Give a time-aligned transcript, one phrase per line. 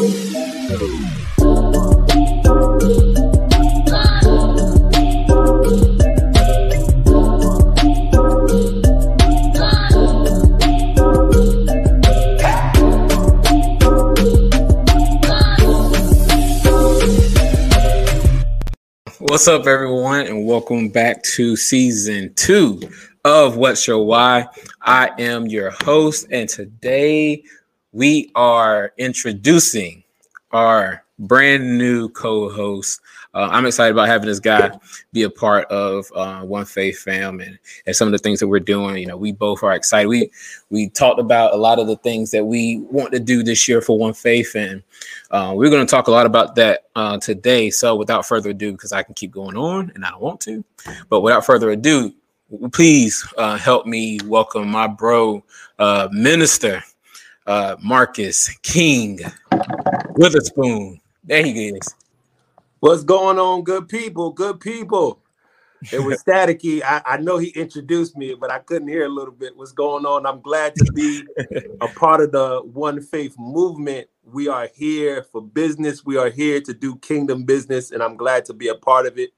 [0.00, 0.08] What's
[19.48, 22.80] up, everyone, and welcome back to season two
[23.26, 24.46] of What's Your Why.
[24.80, 27.44] I am your host, and today
[27.92, 30.04] we are introducing
[30.52, 33.00] our brand new co-host.
[33.34, 34.76] Uh, I'm excited about having this guy
[35.12, 38.48] be a part of uh, One Faith Fam and, and some of the things that
[38.48, 38.96] we're doing.
[38.96, 40.08] You know, we both are excited.
[40.08, 40.30] We
[40.70, 43.80] we talked about a lot of the things that we want to do this year
[43.80, 44.82] for One Faith, and
[45.30, 47.70] uh, we're going to talk a lot about that uh, today.
[47.70, 50.64] So, without further ado, because I can keep going on and I don't want to,
[51.08, 52.12] but without further ado,
[52.72, 55.44] please uh, help me welcome my bro,
[57.50, 59.18] uh, Marcus King
[60.14, 61.00] Witherspoon.
[61.24, 61.96] There he is.
[62.78, 64.30] What's going on, good people?
[64.30, 65.20] Good people.
[65.92, 66.80] It was staticky.
[66.84, 70.06] I, I, know he introduced me, but I couldn't hear a little bit what's going
[70.06, 70.26] on.
[70.26, 71.24] I'm glad to be
[71.80, 74.06] a part of the One Faith movement.
[74.22, 76.04] We are here for business.
[76.04, 79.18] We are here to do kingdom business, and I'm glad to be a part of
[79.18, 79.30] it.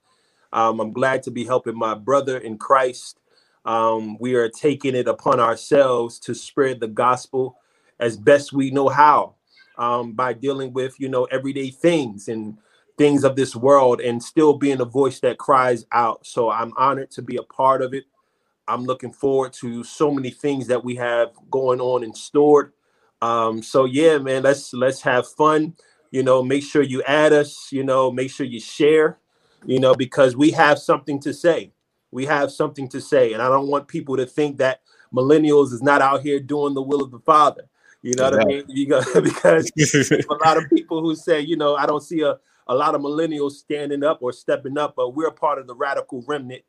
[0.52, 3.20] Um, I'm glad to be helping my brother in Christ.
[3.64, 7.56] Um, we are taking it upon ourselves to spread the gospel
[8.02, 9.36] as best we know how
[9.78, 12.58] um, by dealing with you know everyday things and
[12.98, 16.26] things of this world and still being a voice that cries out.
[16.26, 18.04] So i'm honored to be a part of it.
[18.68, 22.72] I'm looking forward to so many things that we have going on and stored
[23.22, 25.74] um, so yeah man let's let's have fun.
[26.12, 29.18] You know make sure you add us you know make sure you share
[29.66, 31.72] you know because we have something to say.
[32.12, 33.32] We have something to say.
[33.34, 34.82] And i don't want people to think that
[35.14, 37.62] millennials is not out here doing the will of the father
[38.02, 38.64] you know what I mean?
[38.68, 39.70] You go because
[40.30, 43.00] a lot of people who say, you know, I don't see a, a lot of
[43.00, 46.62] millennials standing up or stepping up, but we're part of the radical remnant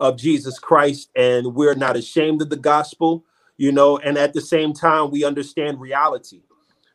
[0.00, 3.24] of Jesus Christ, and we're not ashamed of the gospel,
[3.56, 6.42] you know, and at the same time, we understand reality.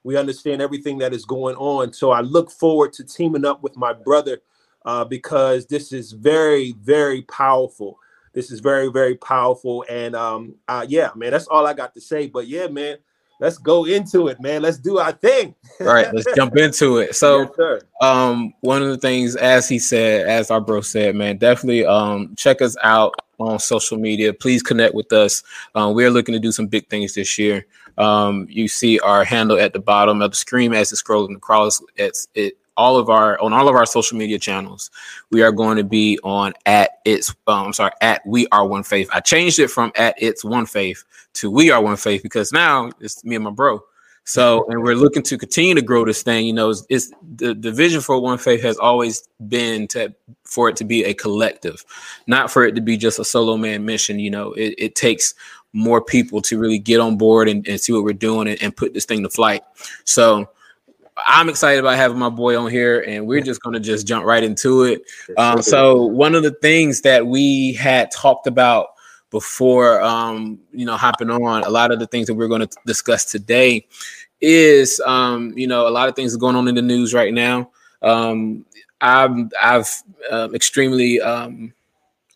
[0.04, 1.94] We understand everything that is going on.
[1.94, 4.40] So I look forward to teaming up with my brother
[4.86, 8.00] uh, because this is very, very powerful.
[8.34, 9.86] This is very, very powerful.
[9.90, 12.28] And um, uh, yeah, man, that's all I got to say.
[12.28, 12.98] But yeah, man,
[13.40, 14.62] let's go into it, man.
[14.62, 15.56] Let's do our thing.
[15.80, 17.16] All right, let's jump into it.
[17.16, 21.38] So, yes, um, one of the things, as he said, as our bro said, man,
[21.38, 24.34] definitely um check us out on social media.
[24.34, 25.44] Please connect with us.
[25.76, 27.66] Um, we're looking to do some big things this year.
[27.98, 31.82] Um, you see our handle at the bottom of the screen as it's scrolling across.
[31.96, 34.90] It's it all of our on all of our social media channels.
[35.32, 38.84] We are going to be on at it's um, I'm sorry at we are one
[38.84, 39.10] faith.
[39.12, 42.92] I changed it from at it's one faith to we are one faith because now
[43.00, 43.84] it's me and my bro.
[44.24, 46.46] So and we're looking to continue to grow this thing.
[46.48, 50.14] You know, it's, it's the, the vision for one faith has always been to
[50.44, 51.86] for it to be a collective,
[52.28, 54.20] not for it to be just a solo man mission.
[54.20, 55.34] You know, it, it takes
[55.72, 58.76] more people to really get on board and, and see what we're doing and, and
[58.76, 59.64] put this thing to flight.
[60.04, 60.50] So
[61.26, 64.26] I'm excited about having my boy on here, and we're just going to just jump
[64.26, 65.02] right into it.
[65.38, 68.90] Um, so, one of the things that we had talked about
[69.32, 72.70] before, um, you know, hopping on, a lot of the things that we're going to
[72.86, 73.86] discuss today
[74.42, 77.72] is, um, you know, a lot of things going on in the news right now.
[78.02, 78.66] Um,
[79.02, 79.90] I'm, I've
[80.32, 81.74] uh, extremely, um,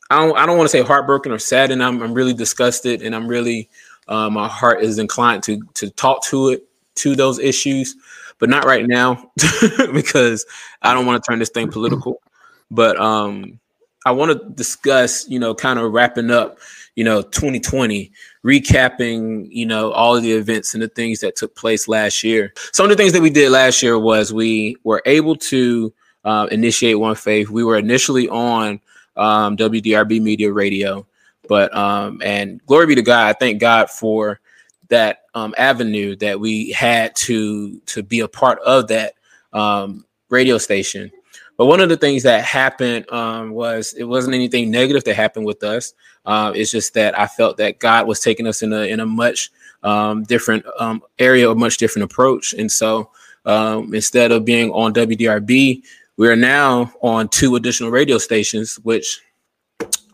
[0.10, 3.02] I don't, I don't want to say heartbroken or sad, and I'm, I'm really disgusted,
[3.02, 3.70] and I'm really,
[4.08, 7.96] uh, my heart is inclined to to talk to it to those issues
[8.42, 9.32] but not right now
[9.94, 10.46] because
[10.82, 12.22] I don't want to turn this thing political.
[12.72, 13.60] But um,
[14.04, 16.58] I want to discuss, you know, kind of wrapping up,
[16.96, 18.12] you know, 2020,
[18.44, 22.52] recapping, you know, all of the events and the things that took place last year.
[22.74, 25.94] Some of the things that we did last year was we were able to
[26.26, 27.50] uh, initiate One Faith.
[27.50, 28.82] We were initially on
[29.18, 31.06] um, WDRB Media Radio,
[31.48, 33.28] but um, and glory be to God.
[33.28, 34.40] I thank God for
[34.88, 39.14] that um, avenue that we had to to be a part of that
[39.54, 41.12] um, radio station.
[41.58, 45.46] But one of the things that happened um, was it wasn't anything negative that happened
[45.46, 45.94] with us.
[46.26, 49.06] Uh, it's just that I felt that God was taking us in a in a
[49.06, 49.52] much
[49.84, 53.10] um, different um, area, a much different approach, and so
[53.44, 55.82] Um, instead of being on WDRB,
[56.16, 59.20] we are now on two additional radio stations, which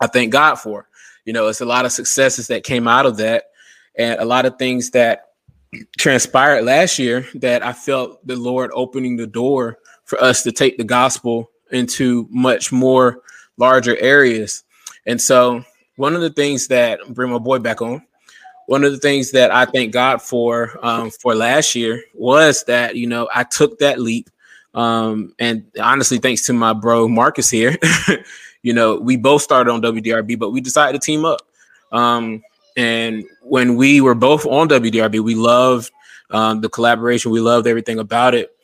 [0.00, 0.88] I thank God for.
[1.26, 3.47] You know, it's a lot of successes that came out of that,
[3.98, 5.32] and a lot of things that
[5.98, 10.78] transpired last year that I felt the Lord opening the door for us to take
[10.78, 13.20] the gospel into much more
[13.58, 14.64] larger areas.
[15.06, 15.62] And so,
[15.96, 18.02] one of the things that bring my boy back on,
[18.66, 22.96] one of the things that I thank God for um, for last year was that
[22.96, 24.30] you know I took that leap,
[24.74, 27.76] um, and honestly, thanks to my bro Marcus here,
[28.62, 31.40] you know we both started on WDRB, but we decided to team up.
[31.90, 32.42] Um,
[32.78, 35.90] and when we were both on WDRB, we loved
[36.30, 37.32] um, the collaboration.
[37.32, 38.54] We loved everything about it.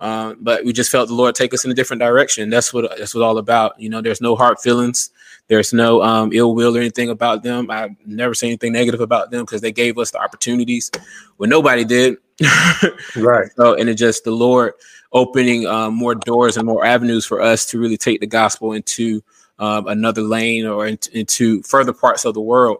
[0.00, 2.48] Uh, but we just felt the Lord take us in a different direction.
[2.48, 3.78] That's what that's what all about.
[3.78, 5.10] You know, there's no hard feelings.
[5.48, 7.70] There's no um, ill will or anything about them.
[7.70, 10.90] I've never seen anything negative about them because they gave us the opportunities
[11.36, 12.16] when nobody did.
[13.16, 13.50] right.
[13.56, 14.72] So, and it just the Lord
[15.12, 19.22] opening um, more doors and more avenues for us to really take the gospel into
[19.58, 22.78] um, another lane or into, into further parts of the world.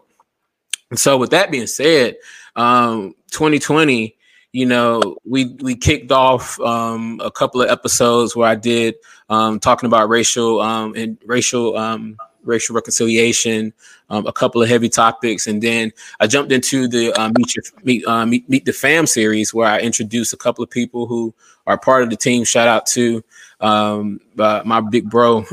[0.89, 2.17] And so, with that being said,
[2.55, 4.15] um, 2020
[4.51, 8.95] you know, we we kicked off um, a couple of episodes where I did
[9.29, 13.73] um, talking about racial um, and racial um, racial reconciliation,
[14.09, 17.63] um, a couple of heavy topics, and then I jumped into the uh, meet, your,
[17.83, 21.33] meet, uh, meet meet the fam series where I introduced a couple of people who
[21.67, 22.43] are part of the team.
[22.43, 23.23] Shout out to
[23.61, 25.45] um, uh, my big bro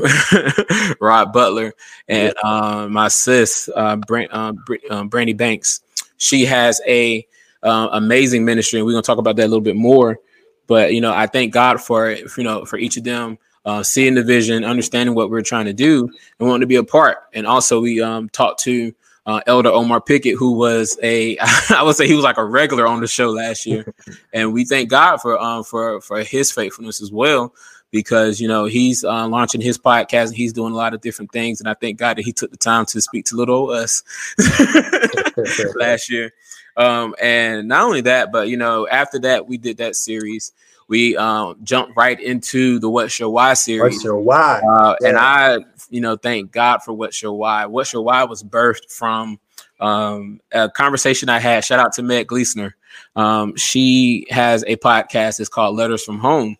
[1.01, 1.73] Rod Butler
[2.07, 4.53] and uh, my sis uh, Brand, uh,
[4.89, 5.81] um, Brandy Banks.
[6.17, 7.25] She has a
[7.63, 10.19] uh, amazing ministry, and we're gonna talk about that a little bit more.
[10.67, 13.37] But you know, I thank God for you know for each of them
[13.67, 16.09] uh, seeing the vision, understanding what we're trying to do,
[16.39, 17.17] and wanting to be a part.
[17.33, 18.93] And also, we um, talked to
[19.25, 21.37] uh, Elder Omar Pickett, who was a
[21.69, 23.93] I would say he was like a regular on the show last year,
[24.33, 27.53] and we thank God for um, for for his faithfulness as well.
[27.97, 31.31] Because you know he's uh, launching his podcast and he's doing a lot of different
[31.31, 34.03] things, and I thank God that he took the time to speak to little us
[35.75, 36.31] last year.
[36.75, 40.51] Um, and not only that, but you know, after that, we did that series.
[40.87, 43.95] We um, jumped right into the What's Your Why series.
[43.95, 44.61] What's Your Why?
[44.61, 45.07] Uh, yeah.
[45.09, 45.57] And I,
[45.89, 47.65] you know, thank God for What's Your Why.
[47.65, 49.39] What's Your Why was birthed from
[49.79, 51.65] um, a conversation I had.
[51.65, 52.75] Shout out to Meg Gleesner.
[53.15, 55.39] Um, she has a podcast.
[55.39, 56.57] It's called Letters from Home.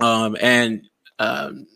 [0.00, 0.86] Um, and
[1.18, 1.66] um,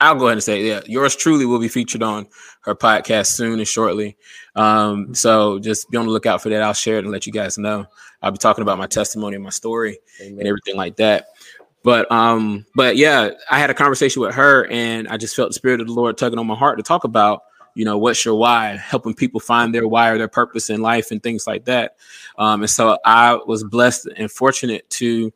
[0.00, 2.26] I'll go ahead and say, yeah, yours truly will be featured on
[2.62, 4.16] her podcast soon and shortly.
[4.54, 6.62] Um, so just be on the lookout for that.
[6.62, 7.86] I'll share it and let you guys know.
[8.22, 10.38] I'll be talking about my testimony and my story Amen.
[10.38, 11.28] and everything like that.
[11.82, 15.54] But um, but yeah, I had a conversation with her and I just felt the
[15.54, 17.42] spirit of the Lord tugging on my heart to talk about,
[17.74, 21.10] you know, what's your why, helping people find their why or their purpose in life
[21.10, 21.96] and things like that.
[22.38, 25.32] Um, and so I was blessed and fortunate to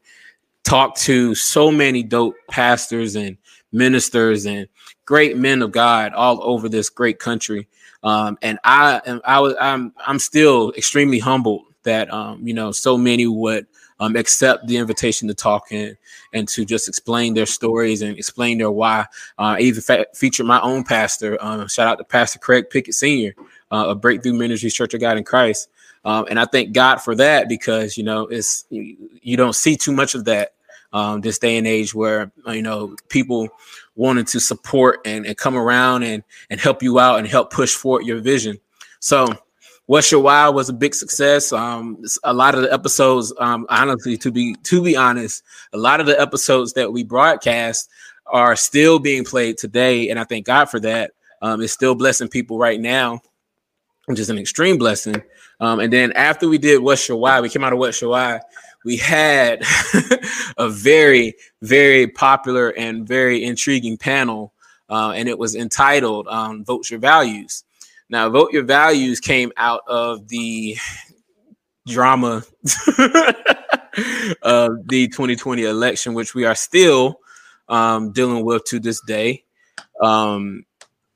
[0.64, 3.36] talk to so many dope pastors and
[3.72, 4.68] ministers and
[5.04, 7.68] great men of God all over this great country.
[8.02, 12.72] Um, and I am I was I'm I'm still extremely humbled that um, you know
[12.72, 13.66] so many would
[13.98, 15.96] um, accept the invitation to talk and
[16.32, 19.00] and to just explain their stories and explain their why.
[19.38, 21.36] Uh, I even fa- featured my own pastor.
[21.40, 23.34] Um, shout out to Pastor Craig Pickett Senior
[23.70, 25.68] uh, of Breakthrough Ministries Church of God in Christ.
[26.04, 29.92] Um, and I thank God for that because you know it's you, don't see too
[29.92, 30.54] much of that
[30.92, 33.48] um, this day and age where uh, you know people
[33.96, 37.74] wanted to support and, and come around and and help you out and help push
[37.74, 38.58] forward your vision.
[39.00, 39.28] So
[39.90, 41.52] What's Your Why was a big success.
[41.52, 45.98] Um, a lot of the episodes, um, honestly, to be to be honest, a lot
[45.98, 47.90] of the episodes that we broadcast
[48.26, 51.10] are still being played today, and I thank God for that.
[51.42, 53.20] Um, it's still blessing people right now,
[54.06, 55.20] which is an extreme blessing.
[55.60, 58.10] Um, and then after we did What's Your Why, we came out of What's Your
[58.10, 58.40] Why
[58.84, 59.62] we had
[60.56, 64.52] a very, very popular and very intriguing panel,
[64.88, 67.64] uh, and it was entitled um, Vote Your Values.
[68.08, 70.76] Now, Vote Your Values came out of the
[71.86, 72.42] drama
[74.42, 77.20] of the 2020 election, which we are still
[77.68, 79.44] um, dealing with to this day.
[80.02, 80.64] Um,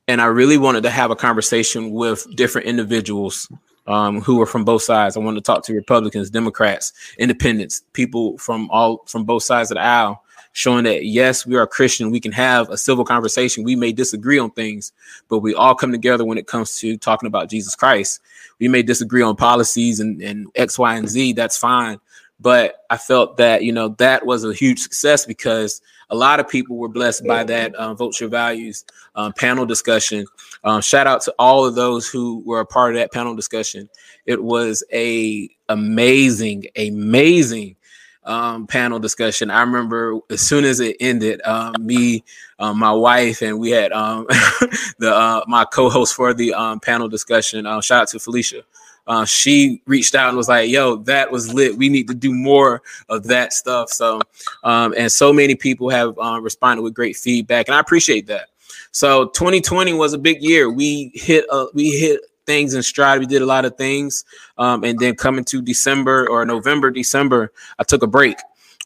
[0.07, 3.49] and I really wanted to have a conversation with different individuals
[3.87, 5.17] um, who are from both sides.
[5.17, 9.77] I want to talk to Republicans, Democrats, Independents, people from all from both sides of
[9.77, 10.23] the aisle,
[10.53, 12.11] showing that yes, we are Christian.
[12.11, 13.65] We can have a civil conversation.
[13.65, 14.93] We may disagree on things,
[15.29, 18.21] but we all come together when it comes to talking about Jesus Christ.
[18.59, 21.35] We may disagree on policies and, and X, Y, and Z.
[21.35, 21.99] That's fine.
[22.41, 26.49] But I felt that you know that was a huge success because a lot of
[26.49, 30.27] people were blessed by that uh, vote your values um, panel discussion.
[30.65, 33.89] Um, shout out to all of those who were a part of that panel discussion.
[34.27, 37.77] It was a amazing, amazing
[38.25, 39.51] um, panel discussion.
[39.51, 42.25] I remember as soon as it ended, um, me,
[42.59, 44.27] um, my wife, and we had um,
[44.99, 47.67] the uh, my co-host for the um, panel discussion.
[47.67, 48.63] Uh, shout out to Felicia.
[49.07, 51.77] Uh, she reached out and was like, "Yo, that was lit.
[51.77, 54.21] We need to do more of that stuff." So,
[54.63, 58.49] um, and so many people have uh, responded with great feedback, and I appreciate that.
[58.95, 60.71] So, 2020 was a big year.
[60.71, 63.19] We hit a, we hit things in stride.
[63.19, 64.25] We did a lot of things.
[64.57, 68.37] Um, and then coming to December or November, December, I took a break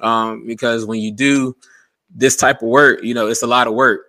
[0.01, 1.55] um, because when you do
[2.09, 4.07] this type of work, you know, it's a lot of work.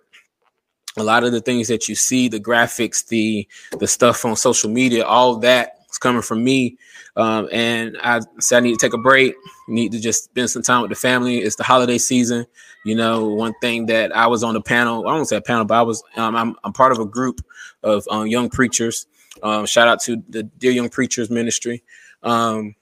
[0.96, 3.46] A lot of the things that you see, the graphics, the
[3.78, 6.78] the stuff on social media, all that is coming from me.
[7.16, 9.34] Um, and I said I need to take a break.
[9.68, 11.38] Need to just spend some time with the family.
[11.38, 12.46] It's the holiday season.
[12.84, 15.06] You know, one thing that I was on the panel.
[15.06, 16.02] I don't say panel, but I was.
[16.16, 17.40] Um, I'm, I'm part of a group
[17.82, 19.06] of um, young preachers
[19.42, 21.82] um, shout out to the Dear Young Preachers Ministry.
[22.22, 22.74] Um,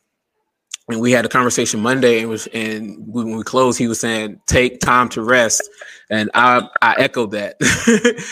[0.90, 4.40] and we had a conversation Monday, and was and when we closed, he was saying,
[4.46, 5.68] "Take time to rest,"
[6.08, 7.56] and I I echoed that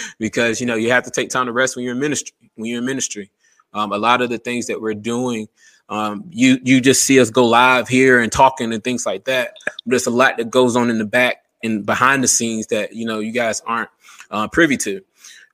[0.19, 2.35] because you know you have to take time to rest when you're in ministry.
[2.55, 3.31] When you're in ministry,
[3.77, 5.49] um, a lot of the things that we're doing,
[5.89, 9.55] um, you you just see us go live here and talking and things like that.
[9.65, 12.93] But there's a lot that goes on in the back and behind the scenes that
[12.95, 13.91] you know you guys aren't
[14.31, 15.03] uh, privy to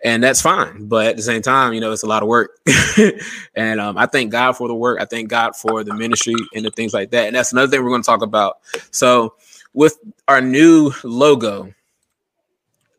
[0.03, 0.87] and that's fine.
[0.87, 2.59] But at the same time, you know, it's a lot of work.
[3.55, 5.01] and um, I thank God for the work.
[5.01, 7.29] I thank God for the ministry and the things like that.
[7.29, 8.59] And that's another thing we're going to talk about.
[8.91, 9.35] So,
[9.75, 9.99] with
[10.29, 11.73] our new logo,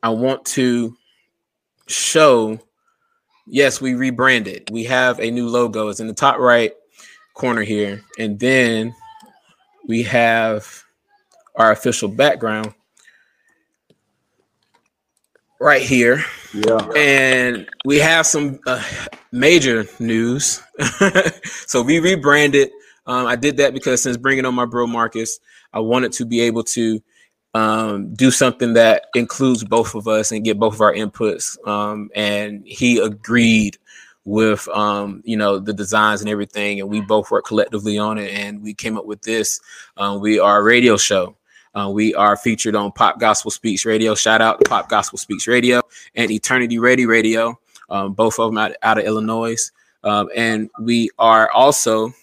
[0.01, 0.95] I want to
[1.87, 2.59] show
[3.45, 4.69] yes, we rebranded.
[4.71, 5.89] We have a new logo.
[5.89, 6.73] It's in the top right
[7.33, 8.01] corner here.
[8.19, 8.95] And then
[9.87, 10.83] we have
[11.55, 12.73] our official background
[15.59, 16.23] right here.
[16.53, 16.87] Yeah.
[16.95, 18.83] And we have some uh,
[19.31, 20.61] major news.
[21.43, 22.69] so we rebranded.
[23.05, 25.39] Um, I did that because since bringing on my bro Marcus,
[25.73, 27.01] I wanted to be able to
[27.53, 31.55] um, do something that includes both of us and get both of our inputs.
[31.67, 33.77] Um, and he agreed
[34.25, 38.31] with um, you know the designs and everything, and we both worked collectively on it,
[38.31, 39.59] and we came up with this.
[39.97, 41.35] Uh, we are a radio show.
[41.75, 44.13] Uh, we are featured on Pop Gospel Speaks Radio.
[44.13, 45.81] Shout out to Pop Gospel Speaks Radio
[46.15, 49.71] and Eternity Ready Radio, um, both of them out, out of Illinois.
[50.03, 52.13] Um, and we are also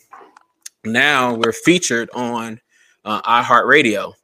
[0.85, 2.61] now we're featured on
[3.05, 4.15] uh, iHeartRadio.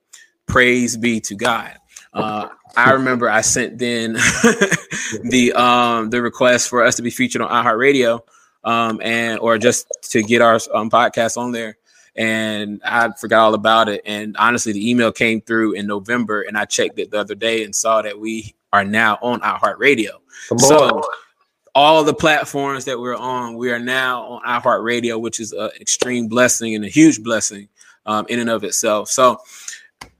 [0.47, 1.77] Praise be to God.
[2.13, 4.13] Uh, I remember I sent then
[5.25, 8.21] the um, the request for us to be featured on iHeartRadio
[8.65, 11.77] um, and or just to get our um, podcast on there
[12.17, 14.03] and I forgot all about it.
[14.07, 17.65] And honestly, the email came through in November, and I checked it the other day
[17.65, 20.11] and saw that we are now on iHeartRadio.
[20.59, 21.03] So
[21.75, 26.29] all the platforms that we're on, we are now on iHeartRadio, which is an extreme
[26.29, 27.69] blessing and a huge blessing
[28.07, 29.11] um, in and of itself.
[29.11, 29.41] So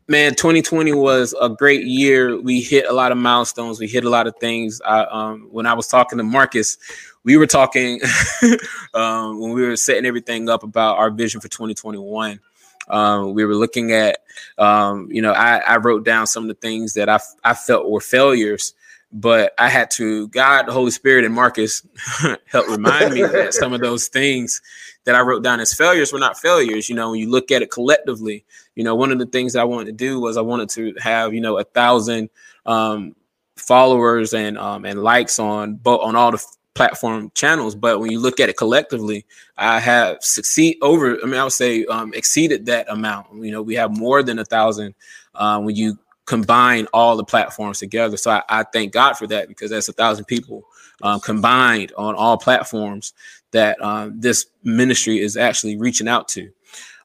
[0.09, 2.41] man 2020 was a great year.
[2.41, 3.81] We hit a lot of milestones.
[3.81, 4.81] We hit a lot of things.
[4.85, 6.79] I, um, when i was talking to marcus
[7.25, 8.01] we were talking
[8.95, 12.41] um, when we were setting everything up about our vision for 2021
[12.89, 14.21] um, we were looking at
[14.59, 17.91] um, you know I, I, wrote down some of the things that I, I felt
[17.91, 18.75] were failures
[19.13, 21.87] but i had to god the holy spirit and marcus
[22.47, 24.63] help remind me that some of those things
[25.07, 26.89] that I wrote down as failures were not failures.
[26.89, 28.45] You know, when you look at it collectively,
[28.77, 30.95] you know, one of the things that I wanted to do was I wanted to
[31.01, 32.31] have, you know, a thousand
[32.67, 33.17] um,
[33.57, 37.75] followers and um, and likes on both on all the platform channels.
[37.75, 39.25] But when you look at it collectively,
[39.57, 41.19] I have succeed over.
[41.21, 43.27] I mean, I would say um, exceeded that amount.
[43.43, 44.95] You know, we have more than a thousand
[45.35, 48.17] uh, when you combine all the platforms together.
[48.17, 50.65] So I, I, thank God for that because that's a thousand people
[51.03, 53.15] um, combined on all platforms
[53.53, 56.51] that um, this ministry is actually reaching out to.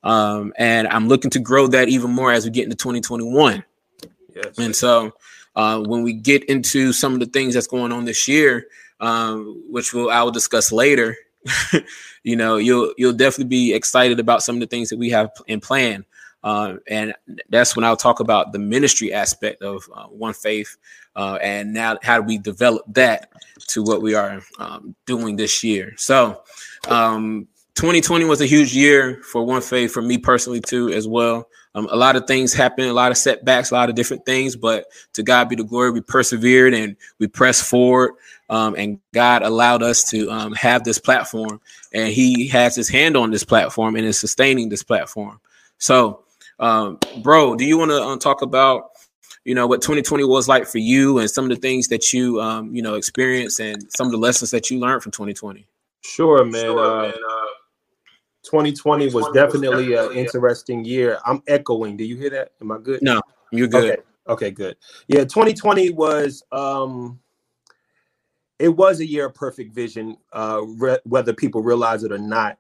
[0.04, 3.64] Um, and I'm looking to grow that even more as we get into 2021.
[4.36, 4.58] Yes.
[4.58, 5.14] And so
[5.56, 8.68] uh, when we get into some of the things that's going on this year,
[9.00, 11.16] um, which we'll, I will discuss later,
[12.24, 15.32] you know, you'll you'll definitely be excited about some of the things that we have
[15.48, 16.06] in plan.
[16.44, 17.14] Uh, and
[17.50, 20.76] that's when I'll talk about the ministry aspect of uh, One Faith,
[21.16, 23.30] uh, and now how do we develop that
[23.68, 25.94] to what we are um, doing this year.
[25.98, 26.42] So,
[26.88, 27.48] um,
[27.82, 31.50] 2020 was a huge year for One Faith for me personally too, as well.
[31.74, 34.56] Um, a lot of things happened, a lot of setbacks, a lot of different things,
[34.56, 35.90] but to God be the glory.
[35.90, 38.12] We persevered and we pressed forward,
[38.52, 41.60] um, and God allowed us to um, have this platform,
[41.92, 45.40] and He has His hand on this platform and is sustaining this platform.
[45.80, 46.22] So,
[46.60, 48.92] um, bro, do you want to uh, talk about
[49.44, 52.40] you know what 2020 was like for you and some of the things that you
[52.42, 55.66] um, you know experienced and some of the lessons that you learned from 2020?
[56.02, 56.62] Sure, man.
[56.62, 57.14] Sure, uh, man.
[57.14, 57.46] Uh,
[58.44, 61.20] 2020 was definitely an interesting year.
[61.26, 61.98] I'm echoing.
[61.98, 62.52] Do you hear that?
[62.62, 63.02] Am I good?
[63.02, 63.22] No,
[63.52, 63.94] you're good.
[63.94, 64.78] Okay, okay good.
[65.08, 67.20] Yeah, 2020 was um
[68.62, 72.60] it was a year of perfect vision, uh, re- whether people realize it or not.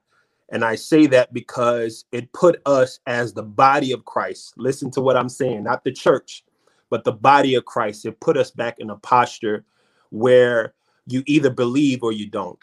[0.51, 4.55] And I say that because it put us as the body of Christ.
[4.57, 6.43] Listen to what I'm saying, not the church,
[6.89, 8.05] but the body of Christ.
[8.05, 9.63] It put us back in a posture
[10.09, 10.73] where
[11.05, 12.59] you either believe or you don't.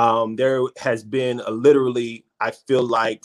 [0.00, 3.22] Um, there has been a literally, I feel like,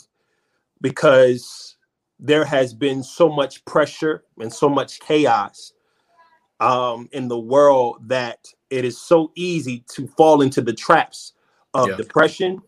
[0.82, 1.76] because
[2.20, 5.72] there has been so much pressure and so much chaos
[6.60, 11.32] um, in the world that it is so easy to fall into the traps
[11.72, 11.96] of yeah.
[11.96, 12.60] depression.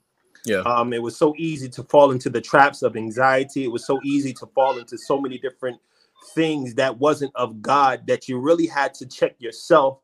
[0.47, 0.61] Yeah.
[0.61, 3.65] Um, it was so easy to fall into the traps of anxiety.
[3.65, 5.79] It was so easy to fall into so many different
[6.35, 10.01] things that wasn't of God that you really had to check yourself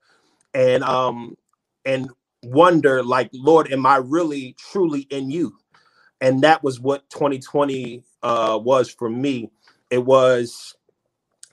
[0.52, 1.37] and um
[1.84, 2.08] and
[2.46, 5.56] wonder like lord am i really truly in you?
[6.20, 9.50] And that was what 2020 uh was for me.
[9.90, 10.76] It was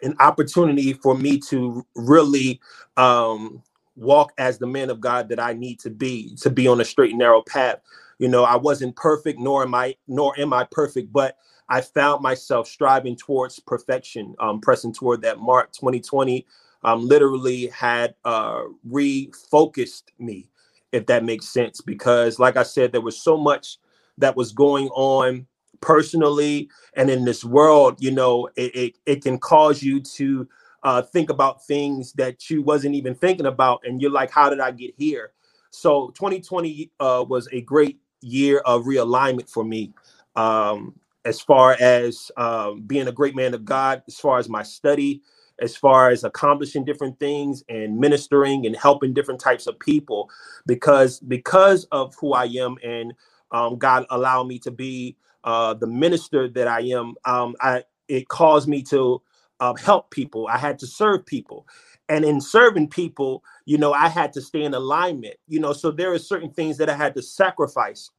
[0.04, 2.62] an opportunity for me to really
[2.98, 3.64] um
[3.98, 6.86] walk as the man of god that i need to be to be on a
[6.86, 7.82] straight and narrow path.
[8.20, 11.38] You know i wasn't perfect nor am i nor am i perfect but
[11.70, 15.74] i found myself striving towards perfection um pressing toward that mark.
[15.74, 16.48] 2020
[16.84, 20.51] um literally had uh refocused me
[20.92, 21.82] if that makes sense.
[21.82, 23.78] Because, like I said, there was so much
[24.18, 25.48] that was going on
[25.82, 28.02] personally and in this world.
[28.02, 30.48] You know, it it, it can cause you to
[30.84, 34.60] uh, think about things that you wasn't even thinking about, and you're like, "How did
[34.60, 35.32] I get here?"
[35.70, 39.94] So, 2020 uh, was a great year of realignment for me.
[40.36, 44.64] Um, as far as um, being a great man of God, as far as my
[44.64, 45.22] study,
[45.62, 50.30] as far as accomplishing different things and ministering and helping different types of people
[50.68, 53.14] because because of who I am and
[53.52, 57.16] um, God allowed me to be uh, the minister that I am.
[57.26, 59.24] Um, I it caused me to
[59.62, 60.48] uh, help people.
[60.50, 61.68] I had to serve people,
[62.10, 65.38] and in serving people, you know, I had to stay in alignment.
[65.48, 68.12] You know, so there are certain things that I had to sacrifice.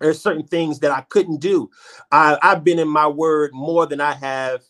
[0.00, 1.70] There's certain things that I couldn't do.
[2.12, 4.62] I, I've been in my word more than I have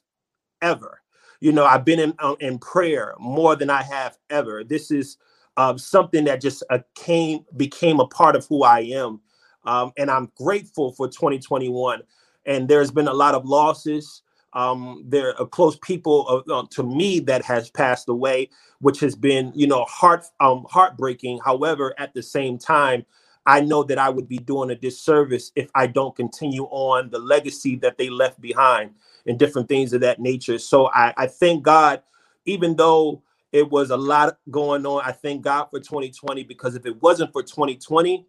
[0.63, 1.00] ever
[1.41, 4.65] you know, I've been in uh, in prayer more than I have ever.
[4.65, 5.17] This is
[5.57, 9.21] uh, something that just uh, came became a part of who I am,
[9.65, 12.03] um, and I'm grateful for 2021.
[12.47, 14.23] And there's been a lot of losses.
[14.55, 18.51] Um, there are close people uh, to me that has passed away,
[18.81, 21.41] which has been, you know, heart um, heartbreaking.
[21.45, 23.05] However, at the same time,
[23.51, 27.21] I know that I would be doing a disservice if I don't continue on the
[27.21, 28.93] legacy that they left behind
[29.27, 30.59] and different things of that nature.
[30.59, 32.03] So I, I thank God,
[32.47, 36.87] even though it was a lot going on, I thank God for 2020 because if
[36.87, 38.27] it wasn't for 2020,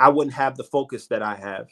[0.00, 1.68] I wouldn't have the focus that I have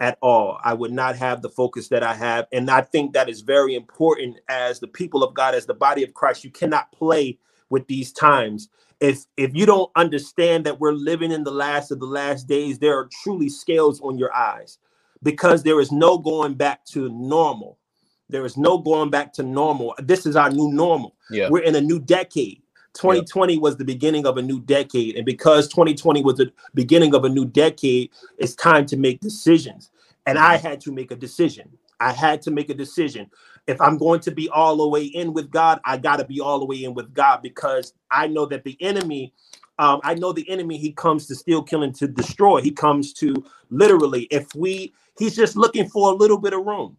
[0.00, 0.58] at all.
[0.62, 2.46] I would not have the focus that I have.
[2.52, 6.02] And I think that is very important as the people of God, as the body
[6.04, 6.44] of Christ.
[6.44, 7.38] You cannot play
[7.70, 8.68] with these times.
[9.00, 12.78] If if you don't understand that we're living in the last of the last days,
[12.78, 14.78] there are truly scales on your eyes
[15.22, 17.78] because there is no going back to normal.
[18.28, 19.94] There is no going back to normal.
[19.98, 21.14] This is our new normal.
[21.30, 21.48] Yeah.
[21.48, 22.62] We're in a new decade.
[22.94, 23.60] 2020 yeah.
[23.60, 25.16] was the beginning of a new decade.
[25.16, 29.90] And because 2020 was the beginning of a new decade, it's time to make decisions.
[30.26, 30.66] And I mm-hmm.
[30.66, 31.70] had to make a decision.
[32.00, 33.30] I had to make a decision.
[33.68, 36.40] If I'm going to be all the way in with God, I got to be
[36.40, 39.34] all the way in with God because I know that the enemy,
[39.78, 42.62] um, I know the enemy, he comes to steal, kill, and to destroy.
[42.62, 43.34] He comes to
[43.70, 46.96] literally, if we, he's just looking for a little bit of room.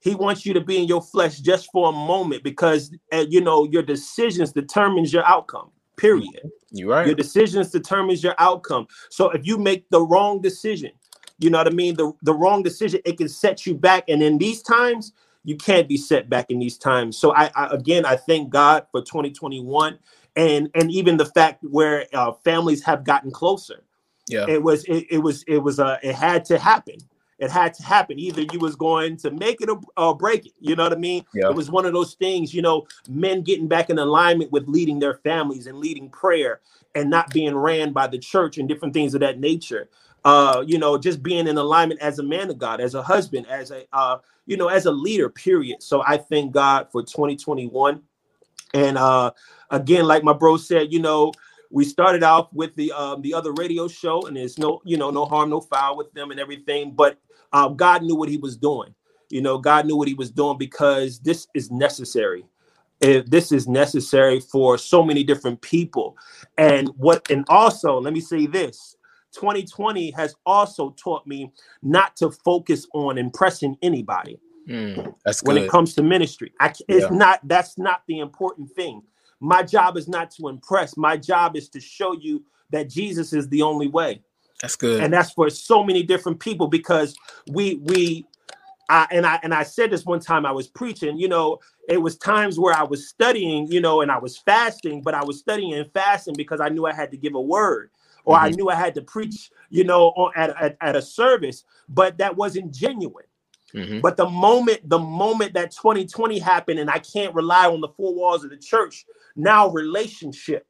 [0.00, 3.40] He wants you to be in your flesh just for a moment because uh, you
[3.40, 5.70] know your decisions determines your outcome.
[5.96, 6.50] Period.
[6.70, 7.06] You right.
[7.06, 8.86] Your decisions determines your outcome.
[9.08, 10.90] So if you make the wrong decision,
[11.38, 11.96] you know what I mean.
[11.96, 15.12] The the wrong decision it can set you back, and in these times
[15.44, 17.16] you can't be set back in these times.
[17.16, 19.98] So I, I again I thank God for 2021
[20.36, 23.84] and and even the fact where uh, families have gotten closer.
[24.26, 26.96] Yeah, it was it, it was it was uh it had to happen
[27.38, 28.18] it had to happen.
[28.18, 30.52] Either you was going to make it or, or break it.
[30.60, 31.24] You know what I mean?
[31.34, 31.48] Yeah.
[31.48, 34.98] It was one of those things, you know, men getting back in alignment with leading
[34.98, 36.60] their families and leading prayer
[36.94, 39.88] and not being ran by the church and different things of that nature.
[40.24, 43.46] Uh, you know, just being in alignment as a man of God, as a husband,
[43.48, 45.82] as a uh, you know, as a leader, period.
[45.82, 48.02] So I thank God for 2021.
[48.74, 49.32] And uh
[49.70, 51.32] again, like my bro said, you know,
[51.70, 55.10] we started off with the um, the other radio show, and there's no you know
[55.10, 56.92] no harm, no foul with them and everything.
[56.92, 57.18] But
[57.52, 58.94] uh, God knew what He was doing.
[59.30, 62.44] You know, God knew what He was doing because this is necessary.
[63.00, 66.16] If this is necessary for so many different people,
[66.58, 68.93] and what and also let me say this:
[69.34, 74.38] 2020 has also taught me not to focus on impressing anybody.
[74.68, 76.50] Mm, when it comes to ministry.
[76.58, 77.08] I, it's yeah.
[77.10, 79.02] not that's not the important thing.
[79.40, 80.96] My job is not to impress.
[80.96, 84.22] My job is to show you that Jesus is the only way.
[84.62, 85.02] That's good.
[85.02, 87.14] And that's for so many different people because
[87.50, 88.26] we we
[88.88, 91.98] I, and I and I said this one time I was preaching, you know, it
[91.98, 95.38] was times where I was studying, you know, and I was fasting, but I was
[95.38, 97.90] studying and fasting because I knew I had to give a word
[98.24, 98.44] or mm-hmm.
[98.46, 102.18] I knew I had to preach, you know, on, at, at, at a service, but
[102.18, 103.26] that wasn't genuine.
[103.74, 104.00] Mm-hmm.
[104.00, 108.14] But the moment, the moment that 2020 happened, and I can't rely on the four
[108.14, 109.04] walls of the church,
[109.36, 110.66] now relationship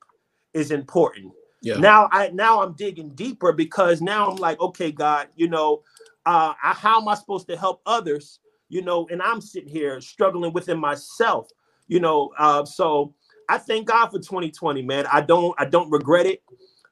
[0.55, 1.33] is important.
[1.61, 1.77] Yeah.
[1.77, 5.83] Now I now I'm digging deeper because now I'm like, okay, God, you know,
[6.27, 8.39] uh, I, how am I supposed to help others?
[8.69, 11.49] You know, and I'm sitting here struggling within myself.
[11.89, 13.15] You know, uh, so
[13.49, 15.07] I thank God for 2020, man.
[15.13, 16.43] I don't I don't regret it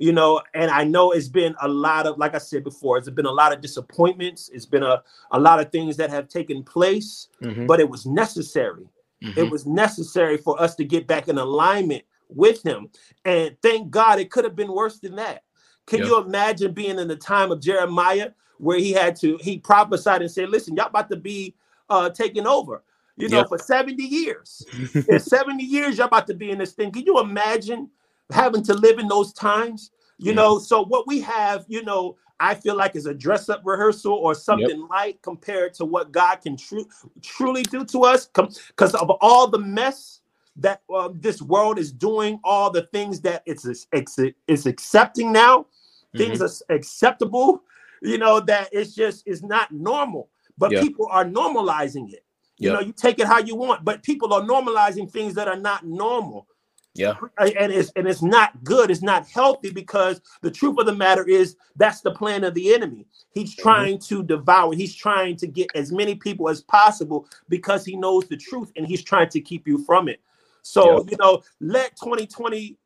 [0.02, 3.08] you know, and I know it's been a lot of, like I said before, it's
[3.08, 4.50] been a lot of disappointments.
[4.52, 7.66] It's been a, a lot of things that have taken place, mm-hmm.
[7.66, 8.88] but it was necessary.
[9.22, 9.38] Mm-hmm.
[9.38, 12.88] It was necessary for us to get back in alignment with him.
[13.24, 15.44] And thank God it could have been worse than that.
[15.86, 16.08] Can yep.
[16.08, 20.30] you imagine being in the time of Jeremiah where he had to, he prophesied and
[20.30, 21.54] said, listen, y'all about to be
[21.90, 22.82] uh taken over,
[23.16, 23.48] you know, yep.
[23.48, 24.66] for 70 years.
[25.08, 26.90] in 70 years, y'all about to be in this thing.
[26.90, 27.88] Can you imagine
[28.32, 29.90] having to live in those times?
[30.18, 33.62] You know, so what we have, you know, I feel like is a dress up
[33.64, 34.90] rehearsal or something yep.
[34.90, 36.88] light compared to what God can tru-
[37.22, 40.20] truly do to us because of all the mess
[40.56, 44.18] that uh, this world is doing, all the things that it's it's,
[44.48, 46.18] it's accepting now, mm-hmm.
[46.18, 47.62] things are acceptable,
[48.02, 50.82] you know, that it's just it's not normal, but yep.
[50.82, 52.24] people are normalizing it.
[52.58, 52.74] You yep.
[52.74, 55.86] know, you take it how you want, but people are normalizing things that are not
[55.86, 56.46] normal.
[56.94, 57.14] Yeah.
[57.38, 58.90] And it's and it's not good.
[58.90, 62.74] It's not healthy because the truth of the matter is that's the plan of the
[62.74, 63.06] enemy.
[63.32, 63.62] He's mm-hmm.
[63.62, 64.16] trying mm-hmm.
[64.16, 64.74] to devour.
[64.74, 68.86] He's trying to get as many people as possible because he knows the truth and
[68.86, 70.20] he's trying to keep you from it.
[70.60, 71.10] So, yep.
[71.10, 72.76] you know, let 2020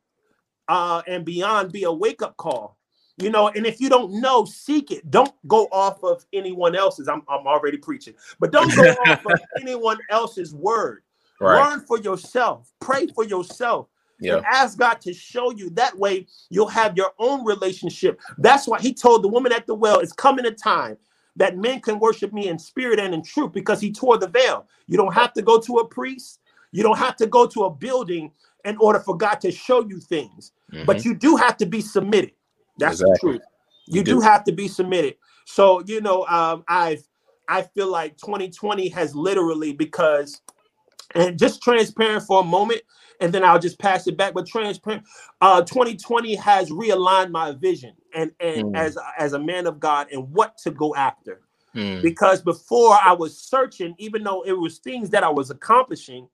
[0.69, 2.77] uh and beyond be a wake-up call.
[3.19, 5.09] You know, and if you don't know, seek it.
[5.09, 7.07] Don't go off of anyone else's.
[7.07, 11.01] I'm, I'm already preaching, but don't go off of anyone else's word.
[11.41, 11.57] Right.
[11.57, 12.71] Learn for yourself.
[12.79, 13.87] Pray for yourself
[14.19, 14.37] yeah.
[14.37, 15.69] and ask God to show you.
[15.71, 18.19] That way, you'll have your own relationship.
[18.37, 20.97] That's why He told the woman at the well, "It's coming a time
[21.35, 24.67] that men can worship me in spirit and in truth," because He tore the veil.
[24.87, 26.39] You don't have to go to a priest.
[26.71, 28.31] You don't have to go to a building
[28.65, 30.51] in order for God to show you things.
[30.71, 30.85] Mm-hmm.
[30.85, 32.31] But you do have to be submitted.
[32.77, 33.13] That's exactly.
[33.13, 33.47] the truth.
[33.87, 34.11] You, you do.
[34.15, 34.19] do.
[34.21, 35.15] have to be submitted.
[35.45, 37.07] So you know, um, I've
[37.47, 40.41] I feel like 2020 has literally because
[41.17, 42.81] and just transparent for a moment
[43.19, 44.33] and then I'll just pass it back.
[44.33, 45.03] But transparent,
[45.41, 48.77] uh, 2020 has realigned my vision and and mm.
[48.77, 51.41] as as a man of God and what to go after.
[51.75, 52.01] Mm.
[52.01, 56.27] Because before I was searching, even though it was things that I was accomplishing,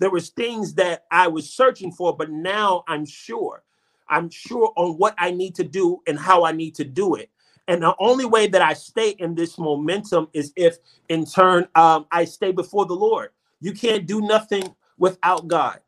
[0.00, 2.16] there was things that I was searching for.
[2.16, 3.62] But now I'm sure,
[4.08, 7.30] I'm sure on what I need to do and how I need to do it.
[7.68, 12.06] And the only way that I stay in this momentum is if, in turn, um,
[12.10, 13.30] I stay before the Lord.
[13.62, 15.80] You can't do nothing without God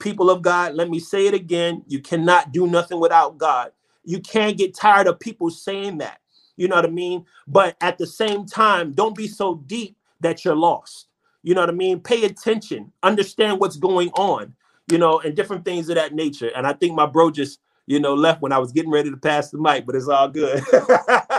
[0.00, 1.84] people of God, let me say it again.
[1.88, 3.72] You cannot do nothing without God.
[4.04, 6.20] You can't get tired of people saying that.
[6.58, 7.26] You know what I mean?
[7.48, 11.08] But at the same time, don't be so deep that you're lost.
[11.44, 12.00] You know what I mean?
[12.00, 14.54] Pay attention, understand what's going on,
[14.90, 16.50] you know, and different things of that nature.
[16.56, 19.18] And I think my bro just, you know, left when I was getting ready to
[19.18, 20.62] pass the mic, but it's all good.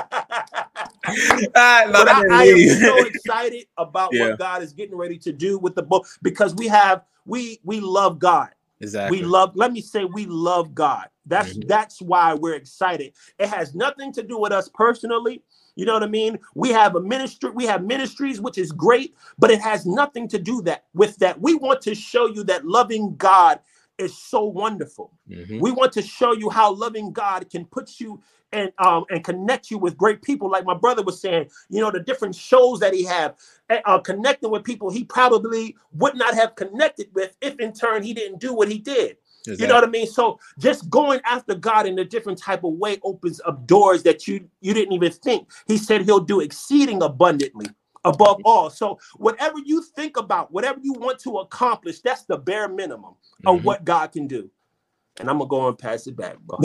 [1.56, 4.30] I, but I, I, am so excited about yeah.
[4.30, 7.80] what God is getting ready to do with the book because we have we we
[7.80, 8.50] love God.
[8.82, 9.20] Exactly.
[9.20, 11.08] We love, let me say we love God.
[11.28, 11.68] That's mm-hmm.
[11.68, 13.14] that's why we're excited.
[13.38, 15.44] It has nothing to do with us personally.
[15.76, 16.40] You know what I mean?
[16.56, 20.40] We have a ministry, we have ministries, which is great, but it has nothing to
[20.40, 21.40] do that with that.
[21.40, 23.60] We want to show you that loving God
[24.02, 25.14] is so wonderful.
[25.30, 25.60] Mm-hmm.
[25.60, 28.22] We want to show you how loving God can put you
[28.54, 31.92] and um and connect you with great people like my brother was saying you know
[31.92, 33.36] the different shows that he have
[33.70, 38.04] eh, uh, connecting with people he probably would not have connected with if in turn
[38.04, 39.64] he didn't do what he did exactly.
[39.64, 42.74] you know what i mean so just going after god in a different type of
[42.74, 47.02] way opens up doors that you you didn't even think he said he'll do exceeding
[47.02, 47.68] abundantly
[48.04, 52.68] above all so whatever you think about whatever you want to accomplish that's the bare
[52.68, 53.14] minimum
[53.46, 53.66] of mm-hmm.
[53.66, 54.50] what god can do
[55.20, 56.58] and I'm gonna go and pass it back, bro.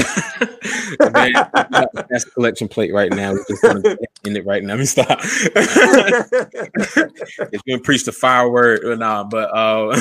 [1.13, 3.33] Man, that's the collection plate right now.
[3.33, 3.65] We're just
[4.25, 4.75] in it right now.
[4.75, 5.19] Let me stop.
[7.53, 10.01] it's gonna preach the fire word or not, but uh,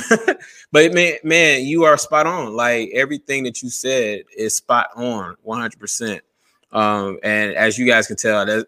[0.71, 2.56] but man, man, you are spot on.
[2.56, 5.80] Like everything that you said is spot on, 100.
[5.80, 6.21] percent
[6.76, 8.68] Um, and as you guys can tell, that,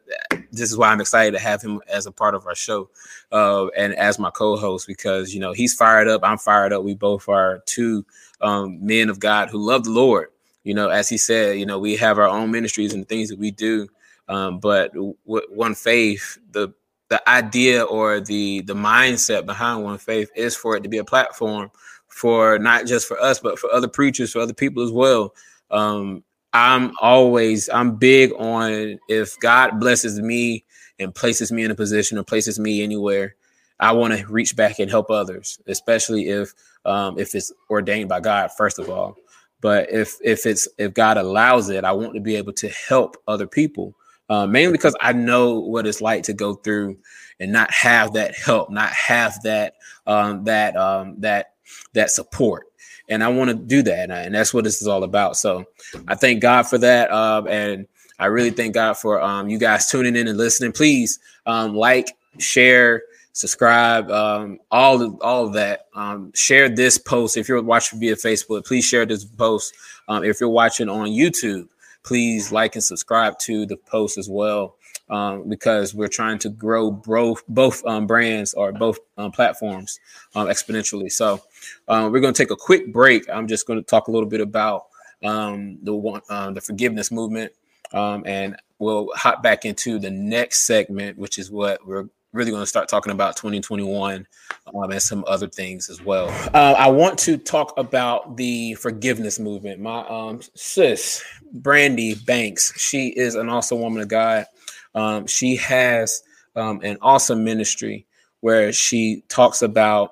[0.51, 2.89] this is why I'm excited to have him as a part of our show
[3.33, 6.83] uh, and as my co-host because you know he's fired up, I'm fired up.
[6.83, 8.05] We both are two
[8.41, 10.29] um, men of God who love the Lord.
[10.63, 13.39] You know, as he said, you know, we have our own ministries and things that
[13.39, 13.89] we do,
[14.29, 16.73] um, but w- one faith, the
[17.09, 21.05] the idea or the the mindset behind one faith is for it to be a
[21.05, 21.71] platform
[22.09, 25.33] for not just for us but for other preachers for other people as well
[25.71, 30.63] um, i'm always i'm big on if god blesses me
[30.99, 33.35] and places me in a position or places me anywhere
[33.79, 36.53] i want to reach back and help others especially if
[36.85, 39.15] um, if it's ordained by god first of all
[39.61, 43.17] but if if it's if god allows it i want to be able to help
[43.27, 43.93] other people
[44.29, 46.97] uh, mainly because I know what it's like to go through
[47.39, 51.53] and not have that help, not have that um, that um, that
[51.93, 52.66] that support.
[53.09, 55.37] And I want to do that, and that's what this is all about.
[55.37, 55.65] So
[56.07, 57.87] I thank God for that, um, and
[58.19, 60.71] I really thank God for um, you guys tuning in and listening.
[60.71, 62.09] Please um, like,
[62.39, 65.87] share, subscribe, um, all all of that.
[65.93, 68.65] Um, share this post if you're watching via Facebook.
[68.65, 69.73] Please share this post.
[70.07, 71.67] Um, if you're watching on YouTube,
[72.03, 74.75] please like and subscribe to the post as well
[75.09, 79.99] um, because we're trying to grow both both um, brands or both um, platforms
[80.35, 81.11] exponentially.
[81.11, 81.41] So
[81.87, 83.29] uh, we're going to take a quick break.
[83.29, 84.85] I'm just going to talk a little bit about
[85.23, 87.51] um, the one uh, the forgiveness movement,
[87.93, 92.67] and we'll hop back into the next segment, which is what we're really going to
[92.67, 94.27] start talking about 2021
[94.73, 96.29] um, and some other things as well.
[96.53, 99.79] Uh, I want to talk about the forgiveness movement.
[99.81, 104.45] My um, sis, Brandy Banks, she is an awesome woman of God.
[104.93, 106.23] Um, she has
[106.55, 108.05] um, an awesome ministry
[108.41, 110.11] where she talks about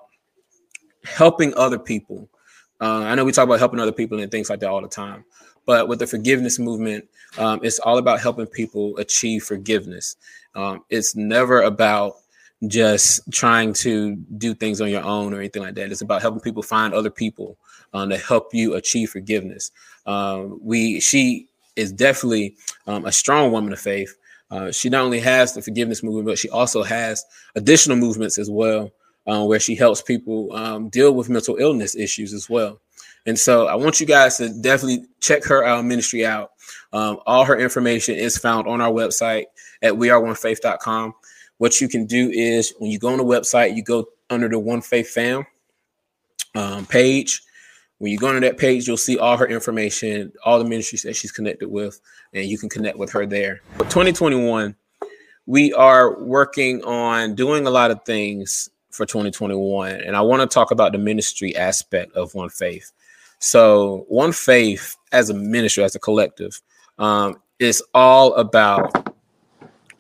[1.06, 2.30] helping other people.
[2.82, 4.88] Uh, I know we talk about helping other people and things like that all the
[4.88, 5.24] time,
[5.66, 10.16] but with the forgiveness movement, um, it's all about helping people achieve forgiveness.
[10.56, 12.16] Um, it's never about
[12.68, 15.92] just trying to do things on your own or anything like that.
[15.92, 17.58] It's about helping people find other people
[17.94, 19.72] um, to help you achieve forgiveness.
[20.06, 22.56] Um, we she is definitely
[22.88, 24.16] um, a strong woman of faith.
[24.52, 28.50] Uh, she not only has the forgiveness movement, but she also has additional movements as
[28.50, 28.92] well,
[29.28, 32.80] uh, where she helps people um, deal with mental illness issues as well.
[33.26, 36.52] And so I want you guys to definitely check her uh, ministry out.
[36.94, 39.46] Um, all her information is found on our website
[39.82, 41.14] at weareonefaith.com.
[41.58, 44.60] What you can do is when you go on the website, you go under the
[44.60, 45.46] One Faith Fam
[46.54, 47.42] um, page.
[47.98, 51.16] When you go on that page, you'll see all her information, all the ministries that
[51.16, 52.00] she's connected with,
[52.34, 53.62] and you can connect with her there.
[53.78, 54.76] For 2021,
[55.46, 59.92] we are working on doing a lot of things for 2021.
[59.92, 62.92] And I want to talk about the ministry aspect of One Faith.
[63.40, 66.62] So, One Faith as a ministry, as a collective,
[66.98, 69.14] um, is all about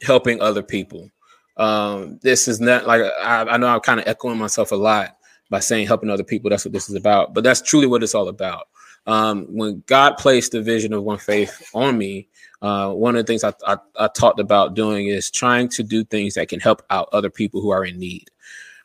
[0.01, 1.09] helping other people.
[1.57, 5.17] Um, this is not like I, I know I'm kind of echoing myself a lot
[5.49, 6.49] by saying helping other people.
[6.49, 7.33] That's what this is about.
[7.33, 8.67] But that's truly what it's all about.
[9.07, 12.27] Um, when God placed the vision of One Faith on me,
[12.61, 16.03] uh, one of the things I, I, I, talked about doing is trying to do
[16.03, 18.31] things that can help out other people who are in need.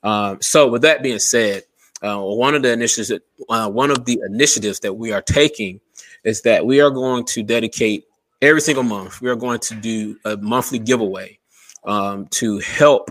[0.03, 1.65] Um, so, with that being said,
[2.03, 3.13] uh, one of the initiatives,
[3.49, 5.81] uh, one of the initiatives that we are taking
[6.25, 8.05] is that we are going to dedicate
[8.41, 9.21] every single month.
[9.21, 11.39] We are going to do a monthly giveaway
[11.85, 13.11] um, to help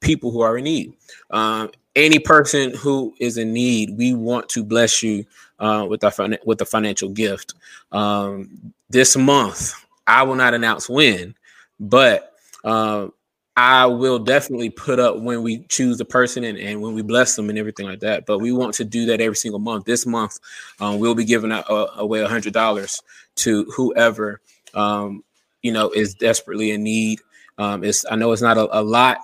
[0.00, 0.94] people who are in need.
[1.30, 5.26] Um, any person who is in need, we want to bless you
[5.58, 6.12] uh, with our
[6.44, 7.54] with a financial gift.
[7.92, 9.74] Um, this month,
[10.06, 11.34] I will not announce when,
[11.78, 13.08] but uh,
[13.56, 17.36] I will definitely put up when we choose the person and, and when we bless
[17.36, 18.24] them and everything like that.
[18.24, 19.84] But we want to do that every single month.
[19.84, 20.38] This month,
[20.80, 23.02] um, we'll be giving out, uh, away a hundred dollars
[23.36, 24.40] to whoever
[24.74, 25.22] um,
[25.60, 27.20] you know is desperately in need.
[27.58, 29.18] Um, it's I know it's not a, a lot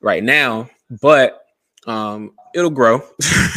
[0.00, 0.70] right now,
[1.02, 1.44] but
[1.86, 3.02] um, it'll grow.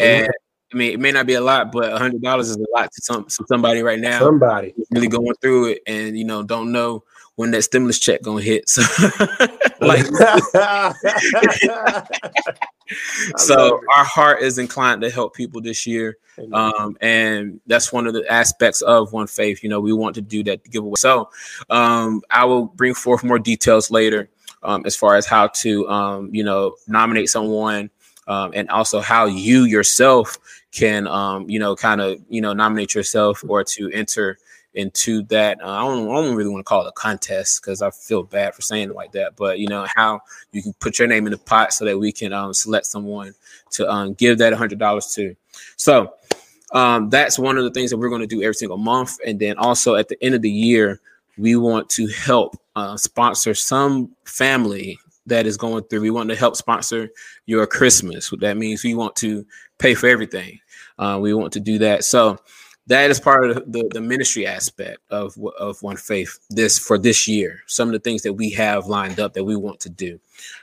[0.00, 0.28] and
[0.72, 2.90] I mean, it may not be a lot, but a hundred dollars is a lot
[2.92, 4.18] to some to somebody right now.
[4.18, 7.04] Somebody really going through it, and you know, don't know
[7.40, 8.68] when that stimulus check gonna hit.
[8.68, 8.82] So,
[9.80, 10.04] like,
[13.38, 16.18] so our heart is inclined to help people this year,
[16.52, 19.62] um, and that's one of the aspects of One Faith.
[19.62, 20.96] You know, we want to do that giveaway.
[20.98, 21.30] So,
[21.70, 24.28] um, I will bring forth more details later
[24.62, 27.88] um, as far as how to, um, you know, nominate someone.
[28.28, 30.38] Um, and also how you yourself
[30.70, 34.38] can, um, you know, kind of, you know, nominate yourself or to enter
[34.74, 35.60] into that.
[35.62, 38.22] Uh, I, don't, I don't really want to call it a contest because I feel
[38.22, 39.36] bad for saying it like that.
[39.36, 40.20] But you know how
[40.52, 43.34] you can put your name in the pot so that we can um, select someone
[43.72, 45.34] to um, give that hundred dollars to.
[45.76, 46.14] So
[46.72, 49.18] um, that's one of the things that we're going to do every single month.
[49.26, 51.00] And then also at the end of the year,
[51.36, 56.00] we want to help uh, sponsor some family that is going through.
[56.00, 57.10] We want to help sponsor
[57.46, 58.32] your Christmas.
[58.40, 59.46] That means, we want to
[59.78, 60.60] pay for everything.
[60.98, 62.04] Uh, we want to do that.
[62.04, 62.38] So
[62.86, 66.38] that is part of the, the ministry aspect of of One Faith.
[66.50, 69.56] This for this year, some of the things that we have lined up that we
[69.56, 70.18] want to do.